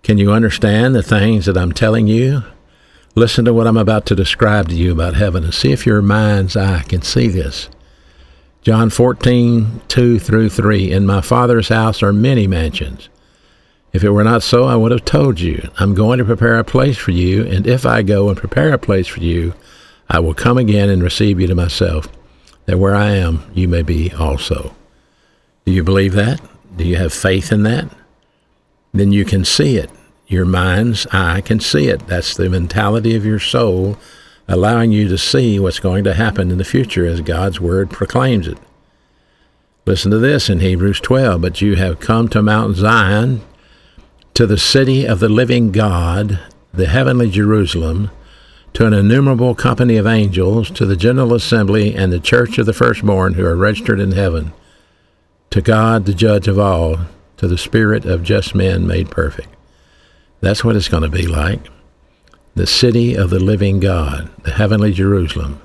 Can 0.03 0.19
you 0.19 0.33
understand 0.33 0.95
the 0.95 1.03
things 1.03 1.47
that 1.47 1.57
I'm 1.57 1.73
telling 1.73 2.07
you? 2.07 2.45
Listen 3.15 3.47
to 3.47 3.55
what 3.55 3.67
I'm 3.67 3.79
about 3.79 4.05
to 4.07 4.15
describe 4.15 4.69
to 4.69 4.75
you 4.75 4.93
about 4.93 5.15
heaven 5.15 5.45
and 5.45 5.55
see 5.55 5.73
if 5.73 5.87
your 5.87 6.03
mind's 6.03 6.55
eye 6.55 6.83
can 6.83 7.01
see 7.01 7.29
this. 7.29 7.71
John 8.61 8.91
14, 8.91 9.81
2 9.89 10.19
through 10.19 10.51
3. 10.51 10.93
In 10.93 11.07
my 11.07 11.23
Father's 11.23 11.69
house 11.69 12.03
are 12.03 12.13
many 12.13 12.47
mansions. 12.47 13.09
If 13.93 14.05
it 14.05 14.11
were 14.11 14.25
not 14.25 14.43
so, 14.43 14.65
I 14.65 14.77
would 14.77 14.93
have 14.93 15.05
told 15.05 15.41
you, 15.41 15.71
I'm 15.79 15.95
going 15.95 16.19
to 16.19 16.25
prepare 16.25 16.59
a 16.59 16.65
place 16.65 16.99
for 16.99 17.13
you, 17.13 17.47
and 17.47 17.67
if 17.67 17.87
I 17.87 18.03
go 18.03 18.29
and 18.29 18.37
prepare 18.37 18.73
a 18.73 18.79
place 18.79 19.07
for 19.07 19.21
you, 19.21 19.55
I 20.09 20.19
will 20.19 20.35
come 20.35 20.59
again 20.59 20.91
and 20.91 21.03
receive 21.03 21.41
you 21.41 21.47
to 21.47 21.55
myself, 21.55 22.09
that 22.67 22.79
where 22.79 22.95
I 22.95 23.11
am, 23.11 23.51
you 23.55 23.69
may 23.69 23.83
be 23.83 24.13
also. 24.13 24.75
Do 25.65 25.73
you 25.73 25.83
believe 25.83 26.13
that? 26.13 26.41
Do 26.77 26.85
you 26.85 26.97
have 26.97 27.13
faith 27.13 27.53
in 27.53 27.63
that? 27.63 27.89
Then 28.93 29.13
you 29.13 29.25
can 29.25 29.45
see 29.45 29.77
it. 29.77 29.91
Your 30.27 30.45
mind's 30.45 31.07
eye 31.13 31.41
can 31.41 31.61
see 31.61 31.89
it. 31.89 32.07
That's 32.07 32.37
the 32.37 32.49
mentality 32.49 33.15
of 33.15 33.25
your 33.25 33.39
soul, 33.39 33.97
allowing 34.49 34.93
you 34.93 35.09
to 35.09 35.19
see 35.19 35.59
what's 35.59 35.81
going 35.81 36.05
to 36.05 36.15
happen 36.15 36.51
in 36.51 36.59
the 36.59 36.65
future 36.65 37.07
as 37.07 37.21
God's 37.21 37.61
Word 37.61 37.91
proclaims 37.91 38.49
it. 38.49 38.59
Listen 39.87 40.11
to 40.11 40.19
this 40.19 40.49
in 40.49 40.61
Hebrews 40.61 41.01
12. 41.01 41.41
But 41.41 41.61
you 41.61 41.77
have 41.77 42.01
come 42.01 42.29
to 42.31 42.43
Mount 42.43 42.77
Zion, 42.77 43.41
to 44.37 44.47
the 44.47 44.59
city 44.59 45.07
of 45.07 45.19
the 45.19 45.31
living 45.31 45.73
God, 45.73 46.39
the 46.71 46.89
heavenly 46.89 47.31
Jerusalem, 47.31 48.11
to 48.75 48.87
an 48.87 48.93
innumerable 48.93 49.55
company 49.55 49.97
of 49.97 50.07
angels, 50.07 50.71
to 50.73 50.85
the 50.85 50.95
general 50.95 51.33
assembly 51.33 51.95
and 51.95 52.13
the 52.13 52.21
church 52.21 52.59
of 52.59 52.67
the 52.67 52.75
firstborn 52.75 53.33
who 53.33 53.47
are 53.47 53.57
registered 53.57 53.99
in 53.99 54.13
heaven, 54.13 54.53
to 55.49 55.63
God, 55.63 56.05
the 56.05 56.13
judge 56.13 56.49
of 56.49 56.59
all, 56.59 56.99
to 57.39 57.49
the 57.49 57.57
spirit 57.57 58.05
of 58.05 58.23
just 58.23 58.55
men 58.55 58.87
made 58.87 59.11
perfect. 59.11 59.49
That's 60.43 60.63
what 60.63 60.77
it's 60.77 60.89
going 60.89 61.05
to 61.05 61.09
be 61.09 61.27
like. 61.27 61.67
The 62.55 62.67
city 62.67 63.15
of 63.15 63.31
the 63.31 63.41
living 63.41 63.81
God, 63.81 64.29
the 64.43 64.53
heavenly 64.53 64.93
Jerusalem. 64.93 65.63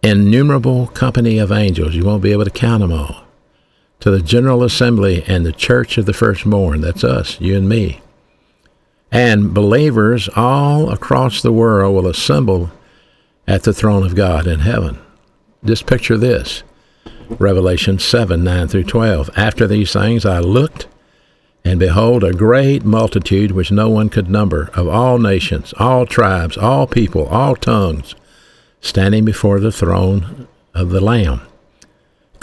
Innumerable 0.00 0.86
company 0.86 1.38
of 1.38 1.50
angels. 1.50 1.96
You 1.96 2.04
won't 2.04 2.22
be 2.22 2.30
able 2.30 2.44
to 2.44 2.50
count 2.52 2.82
them 2.82 2.92
all 2.92 3.23
to 4.04 4.10
the 4.10 4.20
General 4.20 4.62
Assembly 4.62 5.24
and 5.26 5.46
the 5.46 5.52
Church 5.52 5.96
of 5.96 6.04
the 6.04 6.12
Firstborn. 6.12 6.82
That's 6.82 7.02
us, 7.02 7.40
you 7.40 7.56
and 7.56 7.66
me. 7.66 8.02
And 9.10 9.54
believers 9.54 10.28
all 10.36 10.90
across 10.90 11.40
the 11.40 11.54
world 11.54 11.94
will 11.94 12.06
assemble 12.06 12.70
at 13.48 13.62
the 13.62 13.72
throne 13.72 14.04
of 14.04 14.14
God 14.14 14.46
in 14.46 14.60
heaven. 14.60 14.98
Just 15.64 15.86
picture 15.86 16.18
this 16.18 16.64
Revelation 17.30 17.98
7 17.98 18.44
9 18.44 18.68
through 18.68 18.84
12. 18.84 19.30
After 19.38 19.66
these 19.66 19.94
things 19.94 20.26
I 20.26 20.38
looked, 20.38 20.86
and 21.64 21.80
behold, 21.80 22.24
a 22.24 22.34
great 22.34 22.84
multitude 22.84 23.52
which 23.52 23.72
no 23.72 23.88
one 23.88 24.10
could 24.10 24.28
number, 24.28 24.68
of 24.74 24.86
all 24.86 25.18
nations, 25.18 25.72
all 25.78 26.04
tribes, 26.04 26.58
all 26.58 26.86
people, 26.86 27.26
all 27.28 27.56
tongues, 27.56 28.14
standing 28.82 29.24
before 29.24 29.60
the 29.60 29.72
throne 29.72 30.46
of 30.74 30.90
the 30.90 31.00
Lamb 31.00 31.40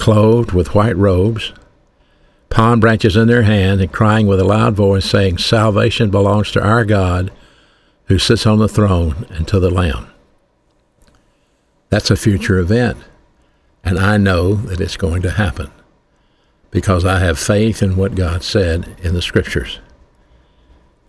clothed 0.01 0.51
with 0.51 0.73
white 0.73 0.97
robes, 0.97 1.53
palm 2.49 2.79
branches 2.79 3.15
in 3.15 3.27
their 3.27 3.43
hand, 3.43 3.79
and 3.79 3.93
crying 3.93 4.25
with 4.25 4.39
a 4.39 4.43
loud 4.43 4.75
voice, 4.75 5.05
saying, 5.05 5.37
Salvation 5.37 6.09
belongs 6.09 6.51
to 6.51 6.59
our 6.61 6.83
God 6.83 7.31
who 8.05 8.17
sits 8.17 8.47
on 8.47 8.57
the 8.57 8.67
throne 8.67 9.27
and 9.29 9.47
to 9.47 9.59
the 9.59 9.69
Lamb. 9.69 10.07
That's 11.89 12.09
a 12.09 12.15
future 12.15 12.57
event, 12.57 12.97
and 13.83 13.99
I 13.99 14.17
know 14.17 14.55
that 14.55 14.81
it's 14.81 14.97
going 14.97 15.21
to 15.21 15.29
happen 15.29 15.69
because 16.71 17.05
I 17.05 17.19
have 17.19 17.37
faith 17.37 17.83
in 17.83 17.95
what 17.95 18.15
God 18.15 18.41
said 18.41 18.95
in 19.03 19.13
the 19.13 19.21
Scriptures. 19.21 19.79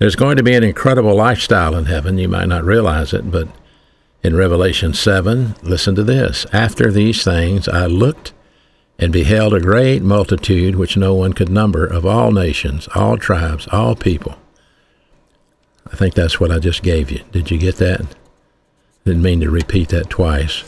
There's 0.01 0.17
going 0.17 0.37
to 0.37 0.43
be 0.43 0.55
an 0.55 0.65
incredible 0.65 1.15
lifestyle 1.15 1.75
in 1.77 1.87
heaven. 1.87 2.19
You 2.19 2.29
might 2.29 2.49
not 2.49 2.65
realize 2.65 3.15
it, 3.15 3.31
but 3.31 3.49
in 4.23 4.37
Revelation 4.37 4.93
7, 4.93 5.55
listen 5.63 5.95
to 5.95 6.05
this. 6.05 6.45
After 6.53 6.93
these 6.93 7.25
things, 7.25 7.69
I 7.69 7.87
looked 7.87 8.35
and 9.03 9.13
beheld 9.13 9.53
a 9.53 9.61
great 9.61 10.01
multitude 10.01 10.77
which 10.77 10.97
no 10.97 11.13
one 11.13 11.33
could 11.33 11.49
number 11.49 11.85
of 11.85 12.07
all 12.07 12.31
nations, 12.31 12.89
all 12.95 13.17
tribes, 13.17 13.67
all 13.73 13.97
people. 13.97 14.37
I 15.93 15.97
think 15.97 16.15
that's 16.15 16.39
what 16.39 16.53
I 16.53 16.61
just 16.61 16.85
gave 16.85 17.11
you. 17.11 17.21
Did 17.33 17.51
you 17.51 17.59
get 17.59 17.79
that? 17.79 18.15
Didn't 19.05 19.23
mean 19.23 19.41
to 19.41 19.51
repeat 19.51 19.89
that 19.89 20.09
twice. 20.09 20.63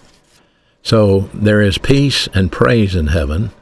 So 0.83 1.31
there 1.33 1.61
is 1.61 1.79
peace 1.79 2.29
and 2.35 2.51
praise 2.51 2.97
in 2.97 3.07
heaven. 3.07 3.53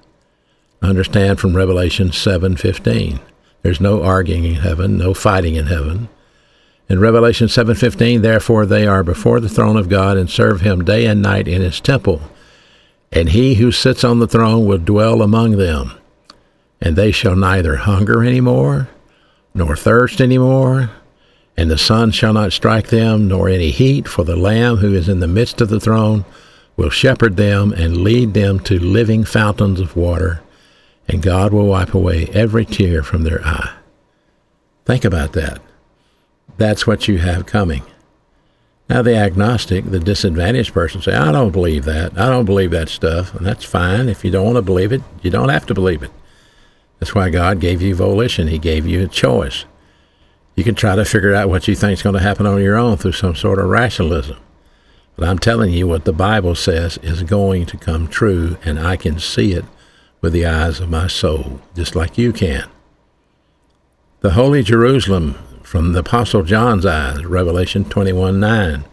Understand 0.81 1.39
from 1.39 1.55
Revelation 1.55 2.11
7:15. 2.11 3.21
There's 3.61 3.81
no 3.81 4.03
arguing 4.03 4.45
in 4.45 4.55
heaven, 4.55 4.97
no 4.97 5.13
fighting 5.13 5.55
in 5.55 5.67
heaven. 5.67 6.09
In 6.89 6.99
Revelation 6.99 7.49
7:15, 7.49 8.23
therefore 8.23 8.65
they 8.65 8.87
are 8.87 9.05
before 9.05 9.39
the 9.39 9.51
throne 9.51 9.77
of 9.77 9.91
God 9.91 10.17
and 10.17 10.31
serve 10.31 10.63
him 10.63 10.83
day 10.83 11.05
and 11.05 11.21
night 11.21 11.47
in 11.47 11.61
his 11.61 11.79
temple 11.79 12.23
and 13.13 13.29
he 13.29 13.55
who 13.55 13.71
sits 13.71 14.05
on 14.05 14.19
the 14.19 14.27
throne 14.27 14.65
will 14.65 14.79
dwell 14.79 15.23
among 15.23 15.53
them. 15.59 15.93
And 16.81 16.97
they 16.97 17.13
shall 17.13 17.37
neither 17.37 17.77
hunger 17.77 18.23
any 18.23 18.41
more, 18.41 18.89
nor 19.55 19.77
thirst 19.77 20.21
any 20.21 20.39
more, 20.39 20.91
and 21.57 21.71
the 21.71 21.79
sun 21.79 22.11
shall 22.11 22.33
not 22.33 22.53
strike 22.53 22.89
them, 22.89 23.29
nor 23.29 23.49
any 23.49 23.71
heat, 23.71 24.09
for 24.09 24.25
the 24.25 24.37
Lamb 24.37 24.77
who 24.77 24.95
is 24.95 25.09
in 25.09 25.21
the 25.21 25.29
midst 25.29 25.61
of 25.61 25.69
the 25.69 25.81
throne 25.81 26.25
will 26.77 26.91
shepherd 26.91 27.37
them 27.37 27.73
and 27.73 27.99
lead 27.99 28.33
them 28.35 28.59
to 28.61 28.79
living 28.79 29.25
fountains 29.25 29.79
of 29.79 29.95
water, 29.95 30.41
and 31.07 31.23
God 31.23 31.53
will 31.53 31.67
wipe 31.67 31.93
away 31.93 32.29
every 32.33 32.65
tear 32.65 33.03
from 33.03 33.23
their 33.23 33.45
eye. 33.45 33.75
Think 34.87 35.05
about 35.05 35.35
that. 35.35 35.61
That's 36.57 36.87
what 36.87 37.07
you 37.07 37.19
have 37.19 37.47
coming. 37.47 37.83
Now, 38.93 39.01
the 39.01 39.17
agnostic, 39.17 39.87
the 39.87 39.99
disadvantaged 39.99 40.75
person, 40.75 41.01
say, 41.01 41.15
I 41.15 41.33
don't 41.33 41.51
believe 41.51 41.87
that. 41.87 42.13
I 42.19 42.29
don't 42.29 42.45
believe 42.45 42.73
that 42.73 42.91
stuff. 42.91 43.35
And 43.35 43.47
that's 43.47 43.65
fine. 43.65 44.11
If 44.11 44.23
you 44.23 44.31
don't 44.31 44.45
want 44.45 44.57
to 44.57 44.63
believe 44.63 44.93
it, 44.93 45.01
you 45.23 45.31
don't 45.31 45.49
have 45.49 45.65
to 45.69 45.75
believe 45.75 46.03
it. 46.03 46.11
That's 46.99 47.15
why 47.15 47.31
God 47.31 47.59
gave 47.59 47.81
you 47.81 47.95
volition. 47.95 48.49
He 48.49 48.59
gave 48.59 48.87
you 48.87 49.03
a 49.03 49.09
choice. 49.09 49.65
You 50.57 50.63
can 50.63 50.75
try 50.75 50.95
to 50.95 51.07
figure 51.07 51.35
out 51.35 51.49
what 51.49 51.67
you 51.69 51.75
think 51.75 51.95
is 51.95 52.03
going 52.03 52.17
to 52.17 52.21
happen 52.21 52.45
on 52.45 52.61
your 52.61 52.77
own 52.77 52.99
through 52.99 53.13
some 53.13 53.35
sort 53.35 53.59
of 53.59 53.71
rationalism. 53.71 54.37
But 55.17 55.27
I'm 55.27 55.39
telling 55.39 55.73
you 55.73 55.87
what 55.87 56.05
the 56.05 56.13
Bible 56.13 56.55
says 56.55 56.99
is 56.99 57.23
going 57.23 57.65
to 57.65 57.79
come 57.79 58.09
true, 58.09 58.59
and 58.63 58.79
I 58.79 58.99
can 58.99 59.19
see 59.19 59.55
it 59.55 59.65
with 60.21 60.35
the 60.35 60.45
eyes 60.45 60.81
of 60.81 60.91
my 60.91 61.07
soul, 61.07 61.63
just 61.75 61.97
like 61.97 62.19
you 62.19 62.31
can. 62.31 62.69
The 64.21 64.33
Holy 64.33 64.63
Jerusalem 64.63 65.39
from 65.73 65.93
the 65.93 66.01
Apostle 66.01 66.43
John's 66.43 66.85
eyes, 66.85 67.25
Revelation 67.25 67.85
21 67.87 68.39
9. 68.39 68.85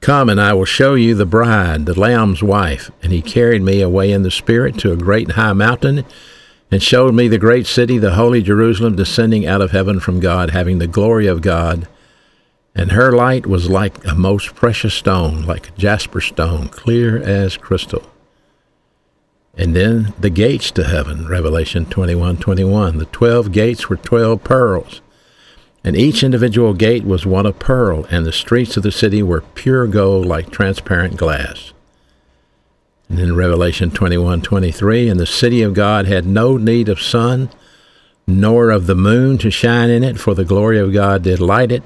Come, 0.00 0.28
and 0.28 0.38
I 0.38 0.52
will 0.52 0.66
show 0.66 0.94
you 0.94 1.14
the 1.14 1.24
bride, 1.24 1.86
the 1.86 1.98
Lamb's 1.98 2.42
wife. 2.42 2.90
And 3.02 3.12
he 3.12 3.22
carried 3.22 3.62
me 3.62 3.80
away 3.80 4.12
in 4.12 4.22
the 4.22 4.30
Spirit 4.30 4.78
to 4.80 4.92
a 4.92 4.96
great 4.96 5.32
high 5.32 5.54
mountain, 5.54 6.04
and 6.70 6.82
showed 6.82 7.14
me 7.14 7.28
the 7.28 7.38
great 7.38 7.66
city, 7.66 7.96
the 7.96 8.16
holy 8.16 8.42
Jerusalem, 8.42 8.94
descending 8.94 9.46
out 9.46 9.62
of 9.62 9.70
heaven 9.70 10.00
from 10.00 10.20
God, 10.20 10.50
having 10.50 10.78
the 10.78 10.86
glory 10.86 11.26
of 11.26 11.40
God 11.40 11.88
and 12.74 12.92
her 12.92 13.12
light 13.12 13.46
was 13.46 13.68
like 13.68 14.04
a 14.06 14.14
most 14.14 14.54
precious 14.54 14.94
stone, 14.94 15.42
like 15.42 15.76
jasper 15.76 16.20
stone, 16.20 16.68
clear 16.68 17.22
as 17.22 17.56
crystal. 17.56 18.02
And 19.54 19.76
then 19.76 20.14
the 20.18 20.30
gates 20.30 20.70
to 20.72 20.84
heaven, 20.84 21.28
Revelation 21.28 21.84
21 21.84 22.38
21. 22.38 22.96
The 22.96 23.04
twelve 23.06 23.52
gates 23.52 23.90
were 23.90 23.98
twelve 23.98 24.42
pearls, 24.42 25.02
and 25.84 25.96
each 25.96 26.22
individual 26.22 26.74
gate 26.74 27.04
was 27.04 27.26
one 27.26 27.46
of 27.46 27.58
pearl, 27.58 28.06
and 28.10 28.24
the 28.24 28.32
streets 28.32 28.76
of 28.76 28.82
the 28.82 28.92
city 28.92 29.22
were 29.22 29.40
pure 29.40 29.86
gold 29.86 30.26
like 30.26 30.50
transparent 30.50 31.16
glass. 31.16 31.72
And 33.08 33.18
in 33.18 33.36
Revelation 33.36 33.90
21 33.90 34.42
23. 34.42 35.08
And 35.08 35.20
the 35.20 35.26
city 35.26 35.60
of 35.62 35.74
God 35.74 36.06
had 36.06 36.24
no 36.24 36.56
need 36.56 36.88
of 36.88 37.00
sun, 37.00 37.50
nor 38.26 38.70
of 38.70 38.86
the 38.86 38.94
moon 38.94 39.38
to 39.38 39.50
shine 39.50 39.90
in 39.90 40.02
it, 40.02 40.18
for 40.18 40.34
the 40.34 40.44
glory 40.44 40.78
of 40.78 40.92
God 40.92 41.22
did 41.22 41.40
light 41.40 41.72
it 41.72 41.82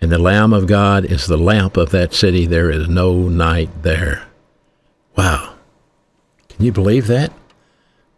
and 0.00 0.10
the 0.10 0.18
Lamb 0.18 0.52
of 0.52 0.66
God 0.66 1.04
is 1.04 1.26
the 1.26 1.36
lamp 1.36 1.76
of 1.76 1.90
that 1.90 2.14
city. 2.14 2.46
There 2.46 2.70
is 2.70 2.88
no 2.88 3.28
night 3.28 3.82
there. 3.82 4.24
Wow. 5.16 5.54
Can 6.48 6.64
you 6.64 6.72
believe 6.72 7.06
that? 7.08 7.32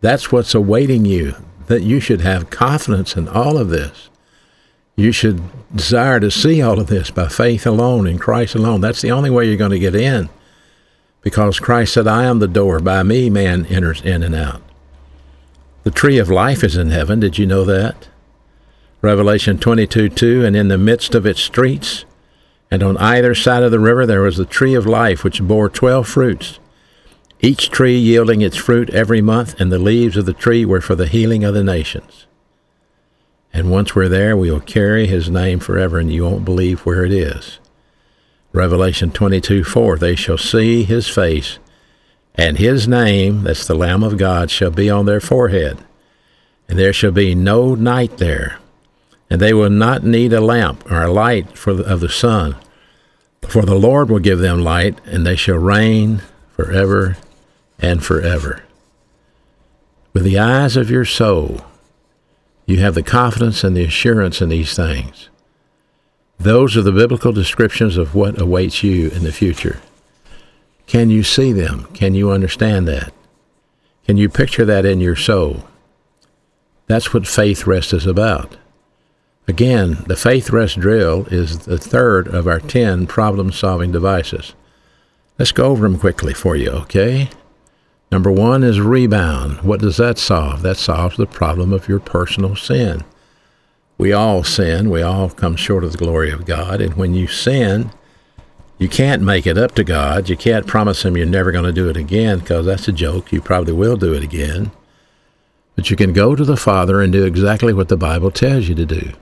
That's 0.00 0.30
what's 0.30 0.54
awaiting 0.54 1.04
you, 1.04 1.34
that 1.66 1.82
you 1.82 1.98
should 1.98 2.20
have 2.20 2.50
confidence 2.50 3.16
in 3.16 3.28
all 3.28 3.58
of 3.58 3.70
this. 3.70 4.08
You 4.96 5.12
should 5.12 5.42
desire 5.74 6.20
to 6.20 6.30
see 6.30 6.60
all 6.60 6.78
of 6.78 6.88
this 6.88 7.10
by 7.10 7.28
faith 7.28 7.66
alone, 7.66 8.06
in 8.06 8.18
Christ 8.18 8.54
alone. 8.54 8.80
That's 8.80 9.00
the 9.00 9.10
only 9.10 9.30
way 9.30 9.46
you're 9.46 9.56
going 9.56 9.70
to 9.70 9.78
get 9.78 9.94
in. 9.94 10.28
Because 11.22 11.60
Christ 11.60 11.94
said, 11.94 12.06
I 12.06 12.24
am 12.24 12.40
the 12.40 12.48
door. 12.48 12.80
By 12.80 13.02
me, 13.02 13.30
man 13.30 13.64
enters 13.66 14.02
in 14.02 14.22
and 14.22 14.34
out. 14.34 14.60
The 15.84 15.90
tree 15.90 16.18
of 16.18 16.28
life 16.28 16.62
is 16.62 16.76
in 16.76 16.90
heaven. 16.90 17.20
Did 17.20 17.38
you 17.38 17.46
know 17.46 17.64
that? 17.64 18.08
Revelation 19.00 19.58
22 19.58 20.10
2, 20.10 20.44
and 20.44 20.54
in 20.54 20.68
the 20.68 20.78
midst 20.78 21.14
of 21.14 21.26
its 21.26 21.40
streets, 21.40 22.04
and 22.70 22.82
on 22.82 22.96
either 22.98 23.34
side 23.34 23.62
of 23.62 23.72
the 23.72 23.80
river, 23.80 24.06
there 24.06 24.22
was 24.22 24.36
the 24.36 24.44
tree 24.44 24.74
of 24.74 24.86
life, 24.86 25.24
which 25.24 25.42
bore 25.42 25.68
twelve 25.68 26.08
fruits, 26.08 26.60
each 27.40 27.70
tree 27.70 27.98
yielding 27.98 28.40
its 28.40 28.56
fruit 28.56 28.88
every 28.90 29.20
month, 29.20 29.60
and 29.60 29.72
the 29.72 29.78
leaves 29.78 30.16
of 30.16 30.26
the 30.26 30.32
tree 30.32 30.64
were 30.64 30.80
for 30.80 30.94
the 30.94 31.08
healing 31.08 31.42
of 31.42 31.52
the 31.52 31.64
nations. 31.64 32.26
And 33.52 33.70
once 33.70 33.94
we're 33.94 34.08
there, 34.08 34.36
we 34.36 34.50
will 34.50 34.60
carry 34.60 35.06
his 35.06 35.28
name 35.28 35.60
forever, 35.60 35.98
and 35.98 36.12
you 36.12 36.24
won't 36.24 36.44
believe 36.44 36.80
where 36.80 37.04
it 37.04 37.12
is. 37.12 37.58
Revelation 38.52 39.10
22 39.10 39.64
4, 39.64 39.98
they 39.98 40.14
shall 40.14 40.38
see 40.38 40.84
his 40.84 41.08
face, 41.08 41.58
and 42.34 42.58
his 42.58 42.88
name, 42.88 43.42
that's 43.42 43.66
the 43.66 43.74
Lamb 43.74 44.02
of 44.02 44.16
God, 44.18 44.50
shall 44.50 44.70
be 44.70 44.88
on 44.88 45.06
their 45.06 45.20
forehead. 45.20 45.78
And 46.68 46.78
there 46.78 46.92
shall 46.92 47.10
be 47.10 47.34
no 47.34 47.74
night 47.74 48.16
there 48.18 48.58
and 49.32 49.40
they 49.40 49.54
will 49.54 49.70
not 49.70 50.04
need 50.04 50.30
a 50.30 50.42
lamp 50.42 50.84
or 50.92 51.00
a 51.02 51.10
light 51.10 51.56
for 51.56 51.72
the, 51.72 51.82
of 51.84 52.00
the 52.00 52.08
sun. 52.10 52.54
For 53.40 53.62
the 53.62 53.74
Lord 53.74 54.10
will 54.10 54.18
give 54.18 54.40
them 54.40 54.62
light, 54.62 55.00
and 55.06 55.26
they 55.26 55.36
shall 55.36 55.56
reign 55.56 56.20
forever 56.54 57.16
and 57.78 58.04
forever. 58.04 58.62
With 60.12 60.24
the 60.24 60.38
eyes 60.38 60.76
of 60.76 60.90
your 60.90 61.06
soul, 61.06 61.62
you 62.72 62.80
have 62.80 62.94
the 62.94 63.02
confidence 63.02 63.62
and 63.62 63.76
the 63.76 63.84
assurance 63.84 64.40
in 64.40 64.48
these 64.48 64.74
things. 64.74 65.28
Those 66.38 66.74
are 66.74 66.82
the 66.82 66.90
biblical 66.90 67.30
descriptions 67.30 67.98
of 67.98 68.14
what 68.14 68.40
awaits 68.40 68.82
you 68.82 69.10
in 69.10 69.24
the 69.24 69.32
future. 69.32 69.80
Can 70.86 71.10
you 71.10 71.22
see 71.22 71.52
them? 71.52 71.86
Can 71.92 72.14
you 72.14 72.30
understand 72.30 72.88
that? 72.88 73.12
Can 74.06 74.16
you 74.16 74.28
picture 74.28 74.64
that 74.64 74.86
in 74.86 75.00
your 75.00 75.16
soul? 75.16 75.64
That's 76.86 77.12
what 77.12 77.26
faith 77.26 77.66
rest 77.66 77.92
is 77.92 78.06
about. 78.06 78.56
Again, 79.46 80.04
the 80.06 80.16
faith 80.16 80.50
rest 80.50 80.80
drill 80.80 81.26
is 81.26 81.60
the 81.66 81.78
third 81.78 82.26
of 82.26 82.46
our 82.46 82.58
10 82.58 83.06
problem 83.06 83.52
solving 83.52 83.92
devices. 83.92 84.54
Let's 85.38 85.52
go 85.52 85.66
over 85.66 85.82
them 85.82 85.98
quickly 85.98 86.32
for 86.32 86.56
you, 86.56 86.70
okay? 86.70 87.28
Number 88.12 88.30
one 88.30 88.62
is 88.62 88.80
rebound. 88.80 89.62
What 89.62 89.80
does 89.80 89.96
that 89.96 90.18
solve? 90.18 90.62
That 90.62 90.76
solves 90.76 91.16
the 91.16 91.26
problem 91.26 91.72
of 91.72 91.88
your 91.88 91.98
personal 91.98 92.54
sin. 92.54 93.02
We 93.98 94.12
all 94.12 94.44
sin. 94.44 94.90
We 94.90 95.02
all 95.02 95.30
come 95.30 95.56
short 95.56 95.82
of 95.82 95.92
the 95.92 95.98
glory 95.98 96.30
of 96.30 96.46
God. 96.46 96.80
And 96.80 96.94
when 96.94 97.14
you 97.14 97.26
sin, 97.26 97.90
you 98.78 98.88
can't 98.88 99.22
make 99.22 99.46
it 99.46 99.58
up 99.58 99.74
to 99.76 99.82
God. 99.82 100.28
You 100.28 100.36
can't 100.36 100.66
promise 100.66 101.04
Him 101.04 101.16
you're 101.16 101.26
never 101.26 101.50
going 101.50 101.64
to 101.64 101.72
do 101.72 101.88
it 101.88 101.96
again 101.96 102.38
because 102.38 102.66
that's 102.66 102.86
a 102.86 102.92
joke. 102.92 103.32
You 103.32 103.40
probably 103.40 103.72
will 103.72 103.96
do 103.96 104.14
it 104.14 104.22
again. 104.22 104.70
But 105.74 105.90
you 105.90 105.96
can 105.96 106.12
go 106.12 106.36
to 106.36 106.44
the 106.44 106.56
Father 106.56 107.00
and 107.00 107.12
do 107.12 107.24
exactly 107.24 107.72
what 107.72 107.88
the 107.88 107.96
Bible 107.96 108.30
tells 108.30 108.68
you 108.68 108.76
to 108.76 108.86
do 108.86 109.12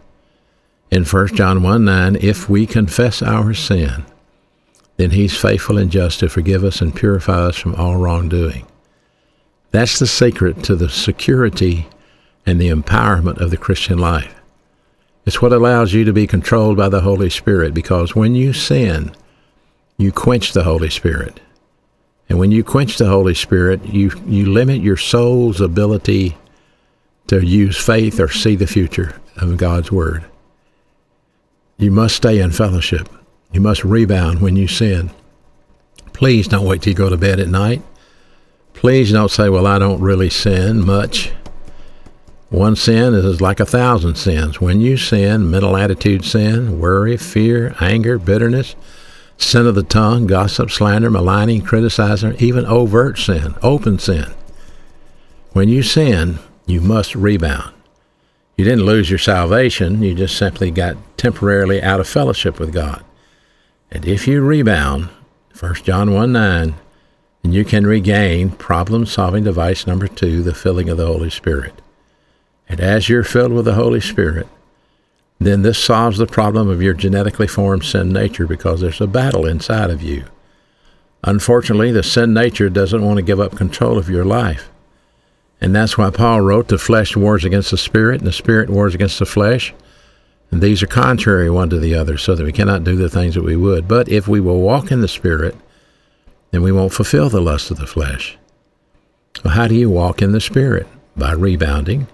in 0.90 1.04
1 1.04 1.28
John 1.28 1.62
1 1.62 1.84
9, 1.84 2.16
if 2.16 2.48
we 2.48 2.66
confess 2.66 3.22
our 3.22 3.54
sin, 3.54 4.04
then 4.96 5.10
he's 5.10 5.36
faithful 5.36 5.78
and 5.78 5.90
just 5.90 6.20
to 6.20 6.28
forgive 6.28 6.64
us 6.64 6.80
and 6.80 6.94
purify 6.94 7.46
us 7.46 7.56
from 7.56 7.74
all 7.76 7.96
wrongdoing. 7.96 8.66
That's 9.70 9.98
the 9.98 10.06
secret 10.06 10.64
to 10.64 10.74
the 10.74 10.88
security 10.88 11.86
and 12.44 12.60
the 12.60 12.70
empowerment 12.70 13.40
of 13.40 13.50
the 13.50 13.56
Christian 13.56 13.98
life. 13.98 14.40
It's 15.26 15.40
what 15.40 15.52
allows 15.52 15.92
you 15.92 16.04
to 16.04 16.12
be 16.12 16.26
controlled 16.26 16.76
by 16.76 16.88
the 16.88 17.02
Holy 17.02 17.30
Spirit 17.30 17.74
because 17.74 18.16
when 18.16 18.34
you 18.34 18.52
sin, 18.52 19.12
you 19.96 20.10
quench 20.10 20.52
the 20.52 20.64
Holy 20.64 20.90
Spirit. 20.90 21.40
And 22.28 22.38
when 22.38 22.50
you 22.50 22.64
quench 22.64 22.96
the 22.96 23.08
Holy 23.08 23.34
Spirit, 23.34 23.84
you, 23.84 24.10
you 24.26 24.46
limit 24.46 24.80
your 24.80 24.96
soul's 24.96 25.60
ability 25.60 26.36
to 27.26 27.44
use 27.44 27.76
faith 27.76 28.18
or 28.18 28.28
see 28.28 28.56
the 28.56 28.66
future 28.66 29.20
of 29.36 29.56
God's 29.56 29.92
Word. 29.92 30.24
You 31.76 31.90
must 31.90 32.16
stay 32.16 32.40
in 32.40 32.50
fellowship. 32.50 33.08
You 33.52 33.60
must 33.60 33.84
rebound 33.84 34.40
when 34.40 34.56
you 34.56 34.68
sin. 34.68 35.10
Please 36.12 36.48
don't 36.48 36.66
wait 36.66 36.82
till 36.82 36.90
you 36.90 36.96
go 36.96 37.08
to 37.08 37.16
bed 37.16 37.40
at 37.40 37.48
night. 37.48 37.82
Please 38.80 39.12
don't 39.12 39.30
say, 39.30 39.50
Well, 39.50 39.66
I 39.66 39.78
don't 39.78 40.00
really 40.00 40.30
sin 40.30 40.86
much. 40.86 41.32
One 42.48 42.76
sin 42.76 43.12
is 43.12 43.38
like 43.38 43.60
a 43.60 43.66
thousand 43.66 44.14
sins. 44.14 44.58
When 44.58 44.80
you 44.80 44.96
sin, 44.96 45.50
mental 45.50 45.76
attitude 45.76 46.24
sin, 46.24 46.80
worry, 46.80 47.18
fear, 47.18 47.76
anger, 47.78 48.18
bitterness, 48.18 48.74
sin 49.36 49.66
of 49.66 49.74
the 49.74 49.82
tongue, 49.82 50.26
gossip, 50.26 50.70
slander, 50.70 51.10
maligning, 51.10 51.60
criticizing, 51.60 52.36
even 52.38 52.64
overt 52.64 53.18
sin, 53.18 53.54
open 53.62 53.98
sin. 53.98 54.32
When 55.52 55.68
you 55.68 55.82
sin, 55.82 56.38
you 56.64 56.80
must 56.80 57.14
rebound. 57.14 57.74
You 58.56 58.64
didn't 58.64 58.86
lose 58.86 59.10
your 59.10 59.18
salvation, 59.18 60.02
you 60.02 60.14
just 60.14 60.38
simply 60.38 60.70
got 60.70 60.96
temporarily 61.18 61.82
out 61.82 62.00
of 62.00 62.08
fellowship 62.08 62.58
with 62.58 62.72
God. 62.72 63.04
And 63.90 64.06
if 64.06 64.26
you 64.26 64.40
rebound, 64.40 65.10
1 65.58 65.74
John 65.84 66.14
1 66.14 66.32
9, 66.32 66.74
then 67.42 67.52
you 67.52 67.64
can 67.64 67.86
regain 67.86 68.50
problem 68.50 69.06
solving 69.06 69.44
device 69.44 69.86
number 69.86 70.08
two, 70.08 70.42
the 70.42 70.54
filling 70.54 70.88
of 70.88 70.96
the 70.96 71.06
Holy 71.06 71.30
Spirit. 71.30 71.80
And 72.68 72.80
as 72.80 73.08
you're 73.08 73.24
filled 73.24 73.52
with 73.52 73.64
the 73.64 73.74
Holy 73.74 74.00
Spirit, 74.00 74.46
then 75.38 75.62
this 75.62 75.78
solves 75.78 76.18
the 76.18 76.26
problem 76.26 76.68
of 76.68 76.82
your 76.82 76.92
genetically 76.94 77.46
formed 77.46 77.84
sin 77.84 78.12
nature 78.12 78.46
because 78.46 78.80
there's 78.80 79.00
a 79.00 79.06
battle 79.06 79.46
inside 79.46 79.90
of 79.90 80.02
you. 80.02 80.24
Unfortunately, 81.24 81.90
the 81.90 82.02
sin 82.02 82.32
nature 82.34 82.68
doesn't 82.68 83.04
want 83.04 83.16
to 83.16 83.22
give 83.22 83.40
up 83.40 83.56
control 83.56 83.98
of 83.98 84.10
your 84.10 84.24
life. 84.24 84.70
And 85.60 85.74
that's 85.74 85.98
why 85.98 86.10
Paul 86.10 86.40
wrote, 86.40 86.68
the 86.68 86.78
flesh 86.78 87.16
wars 87.16 87.44
against 87.44 87.70
the 87.70 87.78
spirit, 87.78 88.20
and 88.20 88.26
the 88.26 88.32
spirit 88.32 88.70
wars 88.70 88.94
against 88.94 89.18
the 89.18 89.26
flesh. 89.26 89.74
And 90.50 90.62
these 90.62 90.82
are 90.82 90.86
contrary 90.86 91.50
one 91.50 91.70
to 91.70 91.78
the 91.78 91.94
other, 91.94 92.16
so 92.16 92.34
that 92.34 92.44
we 92.44 92.52
cannot 92.52 92.84
do 92.84 92.96
the 92.96 93.10
things 93.10 93.34
that 93.34 93.44
we 93.44 93.56
would. 93.56 93.86
But 93.86 94.08
if 94.08 94.26
we 94.26 94.40
will 94.40 94.60
walk 94.60 94.90
in 94.90 95.00
the 95.00 95.08
spirit, 95.08 95.54
then 96.50 96.62
we 96.62 96.72
won't 96.72 96.92
fulfill 96.92 97.28
the 97.28 97.40
lust 97.40 97.70
of 97.70 97.78
the 97.78 97.86
flesh. 97.86 98.36
Well, 99.44 99.54
how 99.54 99.68
do 99.68 99.74
you 99.74 99.88
walk 99.88 100.22
in 100.22 100.32
the 100.32 100.40
spirit? 100.40 100.86
by 101.16 101.32
rebounding. 101.32 102.08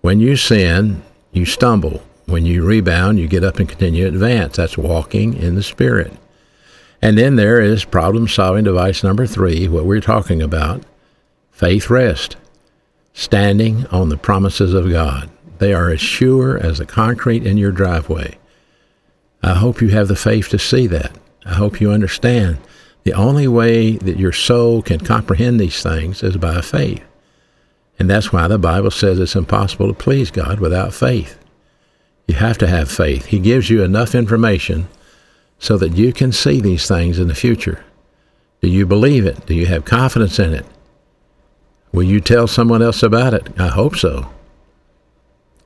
When 0.00 0.20
you 0.20 0.36
sin, 0.36 1.02
you 1.32 1.44
stumble. 1.44 2.02
When 2.26 2.46
you 2.46 2.64
rebound, 2.64 3.18
you 3.18 3.26
get 3.26 3.42
up 3.42 3.58
and 3.58 3.68
continue 3.68 4.04
to 4.04 4.14
advance. 4.14 4.56
That's 4.56 4.78
walking 4.78 5.34
in 5.34 5.54
the 5.54 5.62
Spirit. 5.62 6.12
And 7.00 7.16
then 7.16 7.36
there 7.36 7.60
is 7.60 7.84
problem 7.84 8.28
solving 8.28 8.64
device 8.64 9.02
number 9.02 9.26
three, 9.26 9.66
what 9.66 9.86
we're 9.86 10.00
talking 10.00 10.42
about 10.42 10.82
faith 11.50 11.90
rest, 11.90 12.36
standing 13.14 13.86
on 13.86 14.10
the 14.10 14.16
promises 14.16 14.74
of 14.74 14.90
God. 14.90 15.28
They 15.58 15.72
are 15.72 15.90
as 15.90 16.00
sure 16.00 16.56
as 16.58 16.78
the 16.78 16.86
concrete 16.86 17.46
in 17.46 17.56
your 17.56 17.72
driveway. 17.72 18.38
I 19.42 19.54
hope 19.54 19.80
you 19.80 19.88
have 19.88 20.08
the 20.08 20.16
faith 20.16 20.50
to 20.50 20.58
see 20.58 20.86
that. 20.88 21.16
I 21.44 21.54
hope 21.54 21.80
you 21.80 21.90
understand 21.90 22.58
the 23.08 23.14
only 23.14 23.48
way 23.48 23.92
that 23.92 24.18
your 24.18 24.34
soul 24.34 24.82
can 24.82 25.00
comprehend 25.00 25.58
these 25.58 25.82
things 25.82 26.22
is 26.22 26.36
by 26.36 26.60
faith. 26.60 27.02
And 27.98 28.10
that's 28.10 28.34
why 28.34 28.46
the 28.48 28.58
Bible 28.58 28.90
says 28.90 29.18
it's 29.18 29.34
impossible 29.34 29.88
to 29.88 29.94
please 29.94 30.30
God 30.30 30.60
without 30.60 30.92
faith. 30.92 31.38
You 32.26 32.34
have 32.34 32.58
to 32.58 32.66
have 32.66 32.90
faith. 32.90 33.24
He 33.24 33.38
gives 33.38 33.70
you 33.70 33.82
enough 33.82 34.14
information 34.14 34.88
so 35.58 35.78
that 35.78 35.96
you 35.96 36.12
can 36.12 36.32
see 36.32 36.60
these 36.60 36.86
things 36.86 37.18
in 37.18 37.28
the 37.28 37.34
future. 37.34 37.82
Do 38.60 38.68
you 38.68 38.84
believe 38.84 39.24
it? 39.24 39.46
Do 39.46 39.54
you 39.54 39.64
have 39.64 39.86
confidence 39.86 40.38
in 40.38 40.52
it? 40.52 40.66
Will 41.92 42.02
you 42.02 42.20
tell 42.20 42.46
someone 42.46 42.82
else 42.82 43.02
about 43.02 43.32
it? 43.32 43.58
I 43.58 43.68
hope 43.68 43.96
so. 43.96 44.30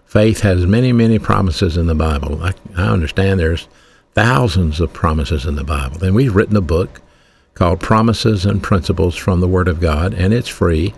Faith 0.04 0.42
has 0.42 0.64
many, 0.64 0.92
many 0.92 1.18
promises 1.18 1.76
in 1.76 1.88
the 1.88 1.96
Bible. 1.96 2.40
I, 2.40 2.52
I 2.76 2.86
understand 2.86 3.40
there's 3.40 3.66
thousands 4.14 4.78
of 4.78 4.92
promises 4.92 5.44
in 5.44 5.56
the 5.56 5.64
Bible. 5.64 6.04
And 6.04 6.14
we've 6.14 6.36
written 6.36 6.54
a 6.54 6.60
book 6.60 7.00
called 7.54 7.80
Promises 7.80 8.44
and 8.46 8.62
Principles 8.62 9.16
from 9.16 9.40
the 9.40 9.48
Word 9.48 9.68
of 9.68 9.80
God, 9.80 10.14
and 10.14 10.32
it's 10.32 10.48
free. 10.48 10.94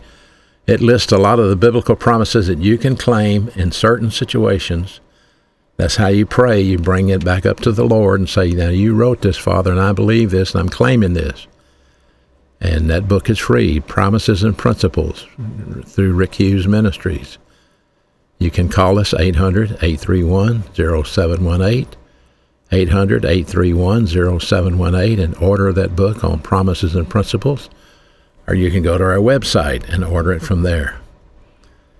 It 0.66 0.80
lists 0.80 1.12
a 1.12 1.18
lot 1.18 1.38
of 1.38 1.48
the 1.48 1.56
biblical 1.56 1.96
promises 1.96 2.46
that 2.46 2.58
you 2.58 2.78
can 2.78 2.96
claim 2.96 3.50
in 3.54 3.70
certain 3.72 4.10
situations. 4.10 5.00
That's 5.76 5.96
how 5.96 6.06
you 6.06 6.24
pray. 6.24 6.60
You 6.60 6.78
bring 6.78 7.08
it 7.08 7.24
back 7.24 7.44
up 7.44 7.60
to 7.60 7.72
the 7.72 7.84
Lord 7.84 8.20
and 8.20 8.28
say, 8.28 8.50
Now, 8.50 8.68
you 8.68 8.94
wrote 8.94 9.22
this, 9.22 9.36
Father, 9.36 9.72
and 9.72 9.80
I 9.80 9.92
believe 9.92 10.30
this, 10.30 10.52
and 10.52 10.60
I'm 10.60 10.68
claiming 10.68 11.14
this. 11.14 11.46
And 12.60 12.88
that 12.88 13.08
book 13.08 13.28
is 13.28 13.38
free 13.38 13.80
Promises 13.80 14.42
and 14.42 14.56
Principles 14.56 15.26
through 15.84 16.14
Rick 16.14 16.36
Hughes 16.36 16.66
Ministries. 16.66 17.36
You 18.38 18.50
can 18.50 18.68
call 18.68 18.98
us 18.98 19.12
800 19.12 19.70
831 19.82 20.64
0718. 20.74 21.86
800 22.74 23.24
831 23.24 24.06
0718 24.06 25.18
and 25.18 25.36
order 25.36 25.72
that 25.72 25.96
book 25.96 26.22
on 26.24 26.40
promises 26.40 26.94
and 26.94 27.08
principles 27.08 27.70
or 28.46 28.54
you 28.54 28.70
can 28.70 28.82
go 28.82 28.98
to 28.98 29.04
our 29.04 29.16
website 29.16 29.88
and 29.88 30.04
order 30.04 30.32
it 30.32 30.42
from 30.42 30.62
there. 30.62 31.00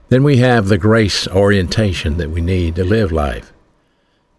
Then 0.09 0.23
we 0.23 0.39
have 0.39 0.69
the 0.69 0.79
grace 0.79 1.27
orientation 1.29 2.19
that 2.19 2.31
we 2.31 2.41
need 2.41 2.77
to 2.77 2.85
live 2.85 3.11
life. 3.11 3.53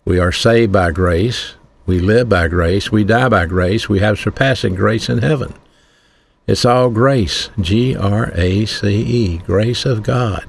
We 0.06 0.20
are 0.20 0.32
saved 0.32 0.72
by 0.72 0.92
grace, 0.92 1.56
we 1.86 2.00
live 2.00 2.30
by 2.30 2.48
grace, 2.48 2.92
we 2.92 3.04
die 3.04 3.30
by 3.30 3.48
grace, 3.48 3.90
we 3.90 4.00
have 4.00 4.20
surpassing 4.20 4.76
grace 4.76 5.10
in 5.10 5.20
heaven. 5.20 5.54
It's 6.48 6.66
all 6.66 6.92
grace, 6.92 7.50
G 7.60 7.96
R 7.96 8.32
A 8.36 8.66
C 8.66 8.88
E, 8.88 9.38
grace 9.40 9.86
of 9.86 10.04
God. 10.04 10.46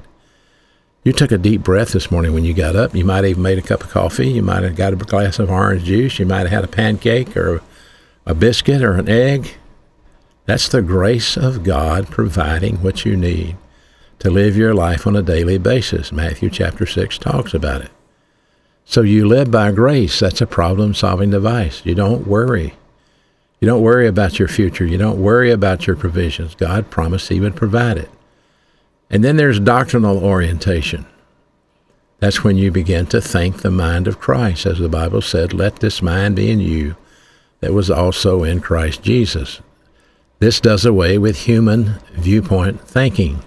You 1.07 1.13
took 1.13 1.31
a 1.31 1.37
deep 1.37 1.63
breath 1.63 1.93
this 1.93 2.11
morning 2.11 2.33
when 2.33 2.43
you 2.43 2.53
got 2.53 2.75
up. 2.75 2.93
You 2.93 3.05
might 3.05 3.23
have 3.23 3.37
made 3.37 3.57
a 3.57 3.61
cup 3.61 3.81
of 3.81 3.89
coffee. 3.89 4.27
You 4.27 4.41
might 4.41 4.63
have 4.63 4.75
got 4.75 4.91
a 4.91 4.97
glass 4.97 5.39
of 5.39 5.49
orange 5.49 5.85
juice. 5.85 6.19
You 6.19 6.25
might 6.25 6.41
have 6.41 6.49
had 6.49 6.63
a 6.65 6.67
pancake 6.67 7.37
or 7.37 7.61
a 8.25 8.35
biscuit 8.35 8.83
or 8.83 8.95
an 8.95 9.07
egg. 9.07 9.55
That's 10.47 10.67
the 10.67 10.81
grace 10.81 11.37
of 11.37 11.63
God 11.63 12.09
providing 12.09 12.83
what 12.83 13.05
you 13.05 13.15
need 13.15 13.55
to 14.19 14.29
live 14.29 14.57
your 14.57 14.73
life 14.73 15.07
on 15.07 15.15
a 15.15 15.21
daily 15.21 15.57
basis. 15.57 16.11
Matthew 16.11 16.49
chapter 16.49 16.85
6 16.85 17.17
talks 17.19 17.53
about 17.53 17.83
it. 17.83 17.91
So 18.83 18.99
you 18.99 19.25
live 19.29 19.49
by 19.49 19.71
grace. 19.71 20.19
That's 20.19 20.41
a 20.41 20.45
problem 20.45 20.93
solving 20.93 21.29
device. 21.29 21.85
You 21.85 21.95
don't 21.95 22.27
worry. 22.27 22.73
You 23.61 23.65
don't 23.65 23.81
worry 23.81 24.07
about 24.07 24.39
your 24.39 24.49
future. 24.49 24.85
You 24.85 24.97
don't 24.97 25.23
worry 25.23 25.51
about 25.51 25.87
your 25.87 25.95
provisions. 25.95 26.53
God 26.53 26.89
promised 26.89 27.29
He 27.29 27.39
would 27.39 27.55
provide 27.55 27.97
it. 27.97 28.09
And 29.09 29.23
then 29.23 29.37
there's 29.37 29.59
doctrinal 29.59 30.23
orientation. 30.23 31.05
That's 32.19 32.43
when 32.43 32.57
you 32.57 32.71
begin 32.71 33.05
to 33.07 33.21
think 33.21 33.61
the 33.61 33.71
mind 33.71 34.07
of 34.07 34.19
Christ. 34.19 34.65
As 34.65 34.79
the 34.79 34.89
Bible 34.89 35.21
said, 35.21 35.53
let 35.53 35.77
this 35.77 36.01
mind 36.01 36.35
be 36.35 36.49
in 36.49 36.59
you 36.59 36.95
that 37.59 37.73
was 37.73 37.89
also 37.89 38.43
in 38.43 38.59
Christ 38.59 39.03
Jesus. 39.03 39.61
This 40.39 40.59
does 40.59 40.85
away 40.85 41.17
with 41.17 41.37
human 41.37 41.99
viewpoint 42.13 42.81
thinking. 42.81 43.43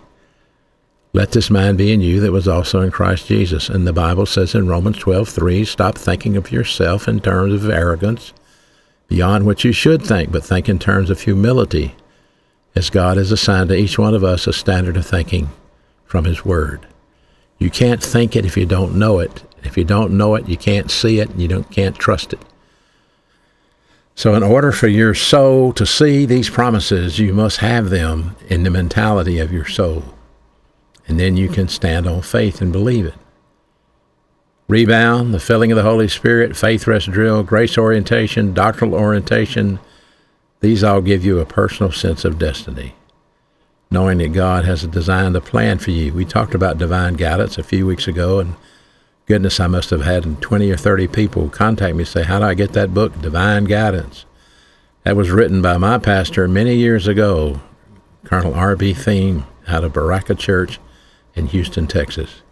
Let 1.12 1.32
this 1.32 1.50
mind 1.50 1.78
be 1.78 1.92
in 1.92 2.00
you 2.00 2.20
that 2.20 2.32
was 2.32 2.46
also 2.46 2.80
in 2.80 2.90
Christ 2.92 3.26
Jesus. 3.26 3.68
And 3.68 3.86
the 3.86 3.92
Bible 3.92 4.26
says 4.26 4.54
in 4.54 4.68
Romans 4.68 4.98
12:3, 4.98 5.64
stop 5.64 5.98
thinking 5.98 6.36
of 6.36 6.52
yourself 6.52 7.08
in 7.08 7.20
terms 7.20 7.52
of 7.52 7.68
arrogance 7.68 8.32
beyond 9.08 9.44
what 9.44 9.64
you 9.64 9.72
should 9.72 10.02
think, 10.02 10.30
but 10.30 10.44
think 10.44 10.68
in 10.68 10.78
terms 10.78 11.10
of 11.10 11.20
humility, 11.20 11.96
as 12.74 12.90
God 12.90 13.16
has 13.16 13.32
assigned 13.32 13.68
to 13.70 13.76
each 13.76 13.98
one 13.98 14.14
of 14.14 14.24
us 14.24 14.46
a 14.46 14.52
standard 14.52 14.96
of 14.96 15.06
thinking 15.06 15.48
from 16.04 16.24
His 16.24 16.44
Word. 16.44 16.86
You 17.58 17.70
can't 17.70 18.02
think 18.02 18.36
it 18.36 18.46
if 18.46 18.56
you 18.56 18.66
don't 18.66 18.98
know 18.98 19.18
it. 19.18 19.42
If 19.62 19.76
you 19.76 19.84
don't 19.84 20.16
know 20.16 20.34
it, 20.34 20.48
you 20.48 20.56
can't 20.56 20.90
see 20.90 21.20
it, 21.20 21.30
and 21.30 21.40
you 21.40 21.48
don't, 21.48 21.70
can't 21.70 21.96
trust 21.96 22.32
it. 22.32 22.40
So, 24.14 24.34
in 24.34 24.42
order 24.42 24.72
for 24.72 24.88
your 24.88 25.14
soul 25.14 25.72
to 25.74 25.86
see 25.86 26.26
these 26.26 26.50
promises, 26.50 27.18
you 27.18 27.32
must 27.32 27.58
have 27.58 27.90
them 27.90 28.36
in 28.48 28.62
the 28.62 28.70
mentality 28.70 29.38
of 29.38 29.52
your 29.52 29.66
soul. 29.66 30.02
And 31.06 31.18
then 31.18 31.36
you 31.36 31.48
can 31.48 31.68
stand 31.68 32.06
on 32.06 32.22
faith 32.22 32.60
and 32.60 32.72
believe 32.72 33.06
it. 33.06 33.14
Rebound, 34.68 35.34
the 35.34 35.40
filling 35.40 35.72
of 35.72 35.76
the 35.76 35.82
Holy 35.82 36.06
Spirit, 36.06 36.56
faith 36.56 36.86
rest 36.86 37.10
drill, 37.10 37.42
grace 37.42 37.76
orientation, 37.76 38.54
doctrinal 38.54 38.94
orientation, 38.94 39.80
these 40.60 40.84
all 40.84 41.00
give 41.00 41.24
you 41.24 41.38
a 41.38 41.46
personal 41.46 41.90
sense 41.90 42.24
of 42.24 42.38
destiny, 42.38 42.94
knowing 43.90 44.18
that 44.18 44.34
God 44.34 44.64
has 44.66 44.86
designed 44.86 45.34
a 45.34 45.40
plan 45.40 45.78
for 45.78 45.90
you. 45.90 46.12
We 46.12 46.24
talked 46.24 46.54
about 46.54 46.78
divine 46.78 47.14
guidance 47.14 47.56
a 47.56 47.62
few 47.62 47.86
weeks 47.86 48.06
ago, 48.06 48.38
and 48.38 48.54
goodness, 49.26 49.58
I 49.58 49.66
must 49.68 49.90
have 49.90 50.02
had 50.02 50.42
20 50.42 50.70
or 50.70 50.76
30 50.76 51.08
people 51.08 51.48
contact 51.48 51.94
me 51.94 52.02
and 52.02 52.08
say, 52.08 52.24
How 52.24 52.38
do 52.38 52.44
I 52.44 52.54
get 52.54 52.74
that 52.74 52.92
book, 52.92 53.20
Divine 53.22 53.64
Guidance? 53.64 54.26
That 55.04 55.16
was 55.16 55.30
written 55.30 55.62
by 55.62 55.78
my 55.78 55.96
pastor 55.96 56.46
many 56.46 56.74
years 56.74 57.08
ago, 57.08 57.60
Colonel 58.24 58.52
R.B. 58.52 58.92
Thieme, 58.92 59.44
out 59.66 59.82
of 59.82 59.94
Berachah 59.94 60.38
Church 60.38 60.78
in 61.34 61.46
Houston, 61.46 61.86
Texas. 61.86 62.42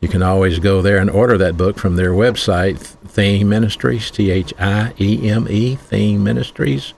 You 0.00 0.08
can 0.08 0.22
always 0.22 0.60
go 0.60 0.80
there 0.80 0.98
and 0.98 1.10
order 1.10 1.36
that 1.36 1.56
book 1.56 1.76
from 1.76 1.96
their 1.96 2.12
website, 2.12 2.78
Thieme 3.06 3.46
Ministries, 3.46 4.10
T 4.10 4.30
H 4.30 4.54
I 4.58 4.94
E 4.98 5.28
M 5.28 5.46
E, 5.50 5.76
Thieme 5.76 6.20
Ministries. 6.20 6.94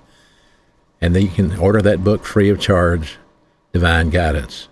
And 1.01 1.15
then 1.15 1.23
you 1.23 1.29
can 1.29 1.59
order 1.59 1.81
that 1.83 2.05
book 2.05 2.25
free 2.25 2.51
of 2.51 2.61
charge, 2.61 3.19
Divine 3.73 4.11
Guidance. 4.11 4.69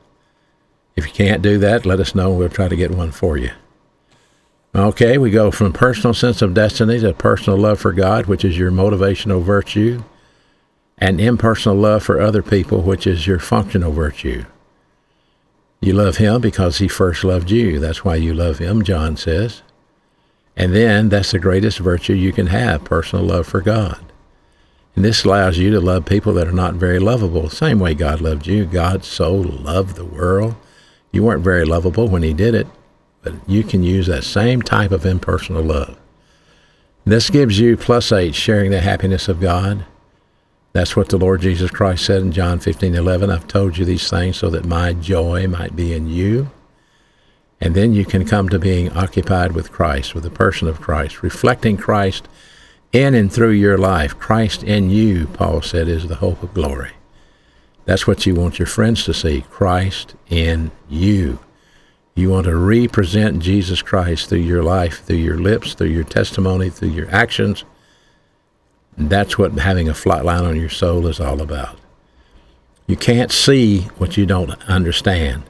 If 0.97 1.07
you 1.07 1.13
can't 1.13 1.43
do 1.43 1.59
that, 1.59 1.87
let 1.87 2.01
us 2.01 2.15
know. 2.15 2.31
We'll 2.33 2.49
try 2.49 2.69
to 2.69 2.77
get 2.77 2.91
one 2.91 3.13
for 3.13 3.37
you. 3.37 3.51
Okay, 4.75 5.17
we 5.17 5.31
go 5.31 5.51
from 5.51 5.73
personal 5.73 6.13
sense 6.13 6.43
of 6.43 6.55
destiny 6.55 7.01
to 7.01 7.15
personal 7.15 7.59
love 7.59 7.81
for 7.81 7.93
God, 7.93 8.27
which 8.27 8.45
is 8.45 8.59
your 8.59 8.71
motivational 8.71 9.43
virtue, 9.43 10.03
and 10.99 11.21
impersonal 11.21 11.79
love 11.79 12.03
for 12.03 12.21
other 12.21 12.43
people, 12.43 12.83
which 12.83 13.07
is 13.07 13.27
your 13.27 13.39
functional 13.39 13.93
virtue. 13.93 14.45
You 15.81 15.95
love 15.95 16.17
Him 16.17 16.41
because 16.41 16.79
He 16.79 16.89
first 16.89 17.25
loved 17.25 17.51
you. 17.51 17.79
That's 17.79 18.05
why 18.05 18.17
you 18.17 18.35
love 18.35 18.59
Him, 18.59 18.83
John 18.83 19.17
says. 19.17 19.63
And 20.57 20.75
then 20.75 21.09
that's 21.09 21.31
the 21.31 21.39
greatest 21.39 21.79
virtue 21.79 22.15
you 22.15 22.33
can 22.33 22.49
have 22.49 22.85
personal 22.85 23.25
love 23.25 23.47
for 23.47 23.61
God. 23.61 24.08
And 24.99 25.05
this 25.05 25.23
allows 25.23 25.59
you 25.59 25.71
to 25.71 25.81
love 25.81 26.07
people 26.07 26.33
that 26.33 26.49
are 26.49 26.53
not 26.53 26.75
very 26.75 26.99
lovable, 26.99 27.49
same 27.51 27.79
way 27.79 27.95
God 27.95 28.21
loved 28.21 28.49
you. 28.49 28.65
God 28.65 29.05
so 29.05 29.33
loved 29.33 29.95
the 29.95 30.05
world. 30.05 30.57
You 31.13 31.23
weren't 31.23 31.45
very 31.45 31.65
lovable 31.65 32.09
when 32.09 32.25
He 32.25 32.35
did 32.35 32.53
it. 32.53 32.67
But 33.23 33.35
you 33.49 33.63
can 33.63 33.85
use 33.85 34.09
that 34.09 34.25
same 34.25 34.61
type 34.61 34.91
of 34.91 35.07
impersonal 35.07 35.63
love. 35.63 35.97
This 37.05 37.31
gives 37.31 37.61
you 37.61 37.77
plus 37.77 38.11
eight, 38.11 38.35
sharing 38.35 38.73
the 38.73 38.81
happiness 38.81 39.29
of 39.29 39.39
God. 39.39 39.87
That's 40.73 40.97
what 40.97 41.11
the 41.11 41.17
Lord 41.17 41.43
Jesus 41.43 41.71
Christ 41.71 42.05
said 42.05 42.23
in 42.23 42.33
John 42.33 42.59
15, 42.59 42.97
11. 42.97 43.31
I've 43.31 43.47
told 43.47 43.79
you 43.79 43.85
these 43.85 44.11
things 44.11 44.37
so 44.37 44.51
that 44.51 44.65
my 44.65 44.95
joy 44.95 45.47
might 45.47 45.77
be 45.77 45.93
in 45.93 46.09
you. 46.09 46.51
And 47.61 47.77
then 47.77 47.93
you 47.93 48.05
can 48.05 48.27
come 48.27 48.49
to 48.49 48.59
being 48.59 48.91
occupied 48.95 49.53
with 49.53 49.71
Christ, 49.71 50.17
with 50.17 50.25
the 50.25 50.31
person 50.31 50.67
of 50.67 50.81
Christ, 50.81 51.23
reflecting 51.23 51.77
Christ 51.77 52.27
in 52.93 53.15
and 53.15 53.33
through 53.33 53.53
your 53.53 53.79
life. 53.79 54.19
Christ 54.19 54.63
in 54.63 54.91
you, 54.91 55.27
Paul 55.29 55.63
said, 55.63 55.89
is 55.89 56.09
the 56.09 56.17
hope 56.17 56.43
of 56.43 56.55
glory. 56.55 56.93
That's 57.87 58.07
what 58.07 58.27
you 58.27 58.35
want 58.35 58.59
your 58.59 58.67
friends 58.67 59.05
to 59.05 59.15
see 59.15 59.43
Christ 59.51 60.15
in 60.29 60.71
you. 60.89 61.39
You 62.15 62.31
want 62.31 62.47
to 62.47 62.57
represent 62.57 63.41
Jesus 63.41 63.83
Christ 63.83 64.29
through 64.29 64.39
your 64.41 64.63
life, 64.63 65.05
through 65.05 65.17
your 65.17 65.39
lips, 65.39 65.75
through 65.75 65.89
your 65.89 66.05
testimony, 66.05 66.71
through 66.71 66.91
your 66.91 67.11
actions. 67.15 67.65
That's 68.97 69.39
what 69.39 69.53
having 69.53 69.89
a 69.89 69.95
flat 69.95 70.25
line 70.25 70.45
on 70.45 70.57
your 70.61 70.69
soul 70.71 71.07
is 71.07 71.21
all 71.21 71.41
about. 71.41 71.79
You 72.87 72.97
can't 72.97 73.33
see 73.33 73.83
what 73.99 74.17
you 74.17 74.27
don't 74.27 74.51
understand. 74.69 75.45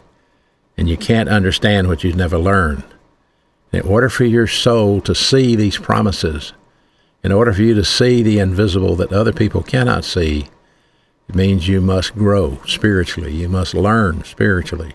and 0.77 0.88
you 0.88 0.96
can't 0.96 1.29
understand 1.29 1.88
what 1.88 2.05
you've 2.05 2.16
never 2.16 2.38
learned. 2.38 2.85
In 3.72 3.83
order 3.83 4.09
for 4.09 4.24
your 4.24 4.46
soul 4.46 5.01
to 5.03 5.14
see 5.14 5.57
these 5.57 5.77
promises, 5.77 6.53
in 7.23 7.33
order 7.33 7.53
for 7.53 7.63
you 7.63 7.75
to 7.75 7.85
see 7.85 8.23
the 8.23 8.39
invisible 8.39 8.95
that 8.97 9.13
other 9.13 9.33
people 9.33 9.63
cannot 9.63 10.05
see, 10.05 10.49
it 11.29 11.35
means 11.35 11.69
you 11.69 11.81
must 11.81 12.15
grow 12.15 12.59
spiritually. 12.67 13.33
You 13.33 13.49
must 13.49 13.75
learn 13.75 14.25
spiritually. 14.25 14.95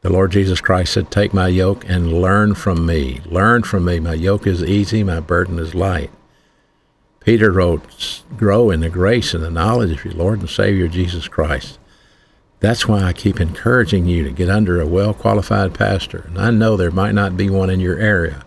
The 0.00 0.10
Lord 0.10 0.32
Jesus 0.32 0.60
Christ 0.60 0.92
said, 0.92 1.10
Take 1.10 1.32
my 1.32 1.48
yoke 1.48 1.88
and 1.88 2.12
learn 2.12 2.54
from 2.54 2.84
me. 2.84 3.20
Learn 3.24 3.62
from 3.62 3.84
me. 3.84 4.00
My 4.00 4.14
yoke 4.14 4.46
is 4.46 4.62
easy, 4.62 5.02
my 5.02 5.20
burden 5.20 5.58
is 5.58 5.74
light. 5.74 6.10
Peter 7.20 7.50
wrote, 7.50 8.22
Grow 8.36 8.70
in 8.70 8.80
the 8.80 8.90
grace 8.90 9.32
and 9.32 9.42
the 9.42 9.50
knowledge 9.50 9.92
of 9.92 10.04
your 10.04 10.14
Lord 10.14 10.40
and 10.40 10.50
Savior 10.50 10.88
Jesus 10.88 11.26
Christ. 11.26 11.78
That's 12.60 12.86
why 12.86 13.02
I 13.02 13.12
keep 13.12 13.40
encouraging 13.40 14.06
you 14.06 14.24
to 14.24 14.30
get 14.30 14.50
under 14.50 14.80
a 14.80 14.86
well 14.86 15.14
qualified 15.14 15.74
pastor. 15.74 16.24
And 16.28 16.38
I 16.38 16.50
know 16.50 16.76
there 16.76 16.90
might 16.90 17.14
not 17.14 17.36
be 17.36 17.48
one 17.48 17.70
in 17.70 17.80
your 17.80 17.98
area. 17.98 18.44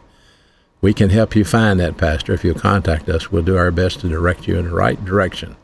We 0.80 0.94
can 0.94 1.10
help 1.10 1.36
you 1.36 1.44
find 1.44 1.80
that 1.80 1.98
pastor. 1.98 2.34
If 2.34 2.44
you'll 2.44 2.56
contact 2.56 3.10
us, 3.10 3.32
we'll 3.32 3.44
do 3.44 3.58
our 3.58 3.72
best 3.72 4.02
to 4.02 4.10
direct 4.10 4.48
you 4.48 4.58
in 4.58 4.66
the 4.66 4.76
right 4.76 5.04
direction. 5.04 5.56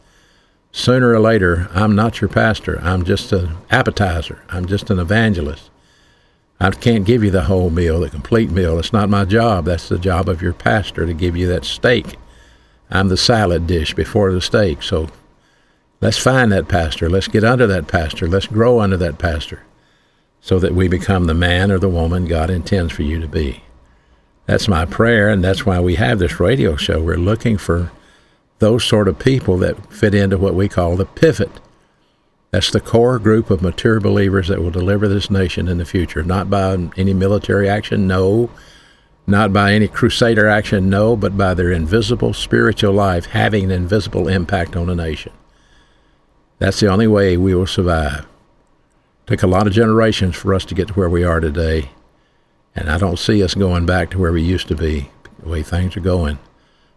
Sooner 0.71 1.11
or 1.13 1.19
later, 1.19 1.69
I'm 1.71 1.95
not 1.95 2.19
your 2.19 2.29
pastor. 2.29 2.79
I'm 2.81 3.05
just 3.05 3.31
an 3.31 3.55
appetizer. 3.69 4.41
I'm 4.49 4.65
just 4.65 4.89
an 4.89 4.97
evangelist. 4.97 5.69
I 6.59 6.71
can't 6.71 7.05
give 7.05 7.23
you 7.23 7.29
the 7.29 7.43
whole 7.43 7.69
meal, 7.69 7.99
the 7.99 8.09
complete 8.09 8.49
meal. 8.49 8.79
It's 8.79 8.93
not 8.93 9.09
my 9.09 9.25
job. 9.25 9.65
That's 9.65 9.87
the 9.87 9.99
job 9.99 10.27
of 10.27 10.41
your 10.41 10.53
pastor 10.53 11.05
to 11.05 11.13
give 11.13 11.37
you 11.37 11.47
that 11.47 11.65
steak. 11.65 12.15
I'm 12.89 13.09
the 13.09 13.17
salad 13.17 13.67
dish 13.67 13.93
before 13.93 14.31
the 14.31 14.41
steak. 14.41 14.81
So 14.81 15.09
let's 16.01 16.17
find 16.17 16.51
that 16.51 16.67
pastor. 16.67 17.07
Let's 17.09 17.27
get 17.27 17.43
under 17.43 17.67
that 17.67 17.87
pastor. 17.87 18.27
Let's 18.27 18.47
grow 18.47 18.79
under 18.79 18.97
that 18.97 19.19
pastor 19.19 19.61
so 20.41 20.57
that 20.59 20.73
we 20.73 20.87
become 20.87 21.25
the 21.25 21.33
man 21.33 21.71
or 21.71 21.79
the 21.79 21.89
woman 21.89 22.25
God 22.25 22.49
intends 22.49 22.93
for 22.93 23.03
you 23.03 23.19
to 23.19 23.27
be. 23.27 23.63
That's 24.45 24.67
my 24.67 24.85
prayer, 24.85 25.29
and 25.29 25.43
that's 25.43 25.65
why 25.65 25.79
we 25.79 25.95
have 25.95 26.19
this 26.19 26.39
radio 26.39 26.75
show. 26.75 27.01
We're 27.01 27.15
looking 27.17 27.57
for 27.57 27.91
those 28.59 28.83
sort 28.83 29.07
of 29.07 29.19
people 29.19 29.57
that 29.57 29.91
fit 29.91 30.13
into 30.13 30.37
what 30.37 30.53
we 30.53 30.67
call 30.67 30.95
the 30.95 31.05
pivot. 31.05 31.51
That's 32.51 32.69
the 32.69 32.79
core 32.79 33.19
group 33.19 33.49
of 33.49 33.61
mature 33.61 33.99
believers 33.99 34.49
that 34.49 34.61
will 34.61 34.69
deliver 34.69 35.07
this 35.07 35.31
nation 35.31 35.67
in 35.67 35.77
the 35.79 35.85
future, 35.85 36.23
not 36.23 36.49
by 36.49 36.73
any 36.97 37.13
military 37.13 37.67
action, 37.67 38.05
no, 38.05 38.49
not 39.25 39.53
by 39.53 39.73
any 39.73 39.87
crusader 39.87 40.47
action, 40.47 40.89
no, 40.89 41.15
but 41.15 41.37
by 41.37 41.53
their 41.53 41.71
invisible 41.71 42.33
spiritual 42.33 42.93
life 42.93 43.27
having 43.27 43.63
an 43.63 43.71
invisible 43.71 44.27
impact 44.27 44.75
on 44.75 44.87
the 44.87 44.95
nation. 44.95 45.31
That's 46.59 46.79
the 46.79 46.89
only 46.89 47.07
way 47.07 47.37
we 47.37 47.55
will 47.55 47.65
survive. 47.65 48.25
Took 49.25 49.41
a 49.41 49.47
lot 49.47 49.67
of 49.67 49.73
generations 49.73 50.35
for 50.35 50.53
us 50.53 50.65
to 50.65 50.75
get 50.75 50.89
to 50.89 50.93
where 50.93 51.09
we 51.09 51.23
are 51.23 51.39
today, 51.39 51.91
and 52.75 52.89
I 52.89 52.97
don't 52.97 53.19
see 53.19 53.43
us 53.43 53.53
going 53.55 53.85
back 53.85 54.09
to 54.11 54.19
where 54.19 54.31
we 54.31 54.41
used 54.41 54.67
to 54.69 54.75
be, 54.75 55.09
the 55.39 55.49
way 55.49 55.63
things 55.63 55.95
are 55.95 56.01
going. 56.01 56.39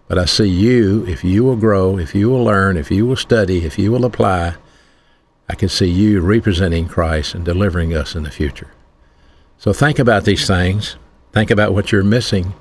But 0.09 0.19
I 0.19 0.25
see 0.25 0.49
you, 0.49 1.05
if 1.07 1.25
you 1.25 1.45
will 1.45 1.57
grow, 1.57 1.99
if 1.99 2.15
you 2.15 2.31
will 2.31 2.45
learn, 2.45 2.77
if 2.77 2.91
you 2.91 3.07
will 3.07 3.17
study, 3.17 3.65
if 3.65 3.79
you 3.79 3.91
will 3.91 4.05
apply, 4.05 4.55
I 5.49 5.55
can 5.55 5.69
see 5.69 5.89
you 5.89 6.21
representing 6.21 6.89
Christ 6.89 7.35
and 7.35 7.45
delivering 7.45 7.95
us 7.95 8.15
in 8.15 8.23
the 8.23 8.31
future. 8.31 8.71
So 9.59 9.73
think 9.73 9.99
about 9.99 10.25
these 10.25 10.47
things. 10.47 10.97
Think 11.33 11.51
about 11.51 11.73
what 11.73 11.93
you're 11.93 12.05
missing 12.05 12.55